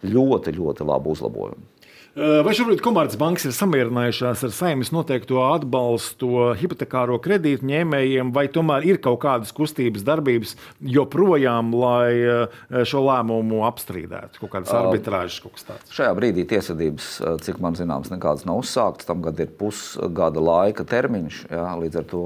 ļoti, 0.06 0.56
ļoti 0.56 0.88
labu 0.88 1.12
uzlabojumu. 1.12 1.71
Vai 2.12 2.52
šobrīd 2.52 2.82
Komercbankas 2.84 3.46
ir 3.48 3.54
samierinājušās 3.56 4.42
ar 4.44 4.50
saimnes 4.52 4.90
noteikto 4.92 5.38
atbalstu 5.46 6.50
hipotekāro 6.60 7.16
kredītu 7.24 7.64
ņēmējiem, 7.70 8.34
vai 8.36 8.42
tomēr 8.52 8.84
ir 8.84 8.98
kaut 9.00 9.22
kādas 9.22 9.54
kustības 9.56 10.04
darbības 10.04 10.52
joprojām, 10.92 11.70
lai 11.72 12.84
šo 12.84 13.00
lēmumu 13.06 13.62
apstrīdētu? 13.64 14.42
Kaut 14.42 14.52
kādas 14.52 14.74
arbitrāžas, 14.76 15.38
kaut 15.40 15.56
kas 15.56 15.64
tāds. 15.70 15.94
Šajā 15.96 16.10
brīdī 16.18 16.44
tiesvedības, 16.50 17.06
cik 17.46 17.62
man 17.64 17.80
zināms, 17.80 18.12
nekādas 18.12 18.44
nav 18.44 18.60
uzsāktas. 18.60 19.08
Tam 19.08 19.24
gad 19.24 19.40
ir 19.40 19.54
pusgada 19.56 20.42
laika 20.44 20.84
termiņš, 20.84 21.46
jā, 21.48 21.64
līdz 21.80 22.02
ar 22.02 22.10
to, 22.12 22.22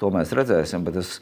to 0.00 0.12
mēs 0.16 0.32
redzēsim. 0.38 0.88
Bet 0.88 0.96
es, 1.02 1.18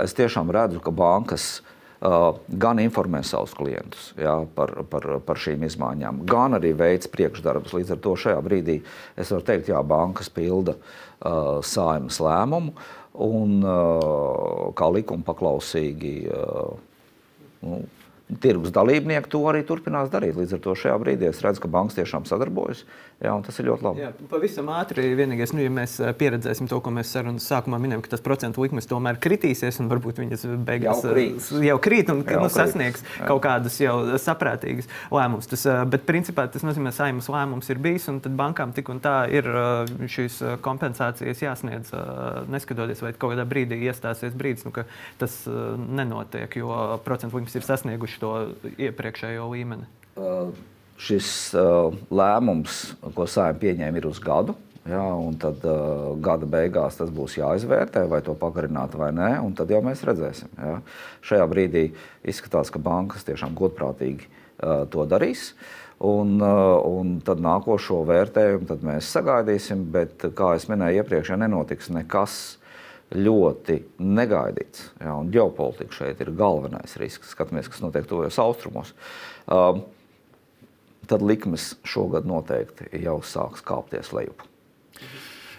es 0.00 0.18
tiešām 0.18 0.50
redzu, 0.50 0.82
ka 0.82 0.90
bankas 0.90 1.52
Uh, 1.64 1.73
gan 2.04 2.80
informē 2.82 3.22
savus 3.24 3.54
klientus 3.56 4.10
jā, 4.20 4.34
par, 4.56 4.74
par, 4.90 5.06
par 5.24 5.40
šīm 5.40 5.64
izmaiņām, 5.64 6.24
gan 6.28 6.58
arī 6.58 6.74
veids 6.76 7.08
priekšdarbus. 7.08 7.72
Līdz 7.78 7.94
ar 7.96 8.02
to 8.04 8.12
šajā 8.20 8.42
brīdī 8.44 8.78
es 9.16 9.32
varu 9.32 9.46
teikt, 9.46 9.70
ka 9.70 9.80
bankas 9.88 10.28
pilda 10.32 10.76
uh, 10.76 11.62
saimas 11.64 12.20
lēmumu 12.20 12.74
un 13.24 13.60
uh, 13.62 14.70
kā 14.76 14.90
likuma 14.92 15.24
paklausīgi. 15.26 16.16
Uh, 16.28 16.74
nu, 17.64 17.84
tirgus 18.40 18.72
dalībnieki 18.72 19.28
to 19.30 19.42
arī 19.50 19.62
turpinās 19.68 20.10
darīt. 20.12 20.36
Līdz 20.38 20.56
ar 20.56 20.62
to 20.64 20.74
šajā 20.78 20.94
brīdī 21.00 21.28
es 21.28 21.42
redzu, 21.44 21.64
ka 21.64 21.70
bankas 21.72 21.98
tiešām 21.98 22.24
sadarbojas. 22.28 22.84
Jā, 23.24 23.32
tas 23.44 23.56
ir 23.60 23.68
ļoti 23.70 23.86
labi. 23.86 24.02
Jā, 24.02 24.10
pavisam 24.28 24.68
ātri, 24.74 25.06
vienīgais, 25.16 25.54
nu, 25.56 25.62
ja 25.64 25.70
mēs 25.72 25.96
pieredzēsim 26.20 26.68
to, 26.68 26.80
ko 26.84 26.92
mēs 26.92 27.12
sarunas 27.14 27.46
sākumā 27.48 27.78
minējām, 27.80 28.02
ka 28.04 28.12
tas 28.12 28.24
procentu 28.24 28.64
likmes 28.64 28.88
tomēr 28.90 29.16
kritīsies, 29.22 29.78
un 29.80 29.88
varbūt 29.92 30.20
viņas 30.20 30.44
beigās 30.66 31.00
jau 31.00 31.14
krīt, 31.14 31.48
jau 31.64 31.76
krīt 31.86 32.12
un 32.12 32.20
jau 32.20 32.42
nu, 32.42 32.48
krīt. 32.50 32.56
sasniegs 32.56 33.04
jā. 33.06 33.28
kaut 33.30 33.40
kādas 33.46 33.78
jau 33.80 33.94
saprātīgas 34.20 34.90
lēmumus. 35.14 35.48
Tas, 35.54 35.64
bet 35.94 36.04
principā 36.08 36.44
tas 36.52 36.66
nozīmē, 36.66 36.92
ka 36.92 36.98
saimnes 36.98 37.30
lēmums 37.32 37.72
ir 37.72 37.80
bijis, 37.86 38.10
un 38.12 38.20
tad 38.24 38.36
bankām 38.36 38.76
tik 38.76 38.92
un 38.92 39.00
tā 39.04 39.16
ir 39.32 39.48
šīs 40.16 40.40
kompensācijas 40.64 41.40
jāsniedz, 41.46 41.94
neskatoties, 42.52 43.00
vai 43.06 43.14
kaut 43.16 43.32
kādā 43.32 43.48
brīdī 43.48 43.80
iestāsies 43.88 44.36
brīdis, 44.36 44.68
nu, 44.68 44.74
ka 44.76 44.84
tas 45.22 45.40
nenotiek, 45.48 46.60
jo 46.60 47.00
procentu 47.08 47.40
likmes 47.40 47.56
ir 47.56 47.64
sasnieguši 47.64 48.22
to 48.22 48.36
iepriekšējo 48.90 49.48
līmeni. 49.54 49.88
Uh 50.20 50.52
šis 51.00 51.28
uh, 51.58 51.94
lēmums, 52.14 52.94
ko 53.16 53.26
saimē 53.30 53.58
pieņēma, 53.62 54.00
ir 54.00 54.08
uz 54.08 54.20
gadu. 54.22 54.56
Ja, 54.84 55.00
un 55.16 55.38
tad 55.40 55.62
uh, 55.64 56.10
gada 56.20 56.44
beigās 56.48 56.98
tas 56.98 57.08
būs 57.12 57.38
jāizvērtē, 57.38 58.02
vai 58.10 58.20
to 58.24 58.34
pagarināt 58.36 58.92
vai 59.00 59.08
nē, 59.16 59.30
un 59.40 59.54
tad 59.56 59.72
jau 59.72 59.80
mēs 59.84 60.04
redzēsim. 60.04 60.50
Ja. 60.60 60.74
Šajā 61.24 61.46
brīdī 61.48 61.86
izskatās, 62.28 62.68
ka 62.72 62.82
bankas 62.84 63.24
tiešām 63.24 63.56
godprātīgi 63.56 64.28
uh, 64.28 64.84
to 64.92 65.06
darīs. 65.08 65.54
Un, 66.04 66.36
uh, 66.42 66.76
un 66.84 67.16
tad 67.24 67.40
nākošo 67.40 68.02
vērtējumu 68.10 68.76
mēs 68.84 69.08
sagaidīsim, 69.14 69.86
bet, 69.94 70.28
kā 70.36 70.52
jau 70.52 70.74
minēju 70.74 71.00
iepriekš, 71.00 71.32
ja 71.32 71.40
nenotiks 71.40 71.88
nekas 71.94 72.38
ļoti 73.14 73.78
negaidīts, 74.02 74.88
un 75.06 75.28
ģeopolitika 75.32 75.96
šeit 75.96 76.20
ir 76.20 76.32
galvenais 76.36 76.96
risks. 77.00 77.32
Skatāmies, 77.32 77.68
kas 77.70 77.82
notiek 77.84 78.08
tuvajos 78.10 78.40
austrumos. 78.42 78.92
Uh, 79.48 79.84
tad 81.08 81.22
likmes 81.22 81.74
šogad 81.86 82.26
noteikti 82.28 82.90
jau 83.04 83.20
sāks 83.24 83.64
kāpties 83.64 84.12
lejup. 84.16 84.44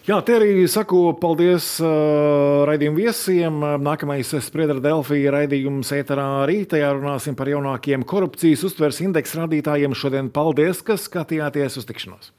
Jā, 0.05 0.19
te 0.21 0.35
arī 0.37 0.67
saku 0.69 0.99
paldies 1.17 1.65
uh, 1.81 2.61
raidījumu 2.69 2.99
viesiem. 2.99 3.55
Nākamais 3.81 4.35
spriedra 4.45 4.77
Delfija 4.77 5.33
raidījums 5.33 5.89
ēterā 5.97 6.45
rītajā 6.45 6.91
runāsim 6.93 7.33
par 7.37 7.49
jaunākiem 7.49 8.05
korupcijas 8.05 8.67
uztveres 8.69 9.01
indeksa 9.01 9.41
rādītājiem. 9.41 9.97
Šodien 9.97 10.29
paldies, 10.29 10.83
ka 10.85 10.99
skatījāties 11.01 11.79
uz 11.81 11.89
tikšanos! 11.89 12.29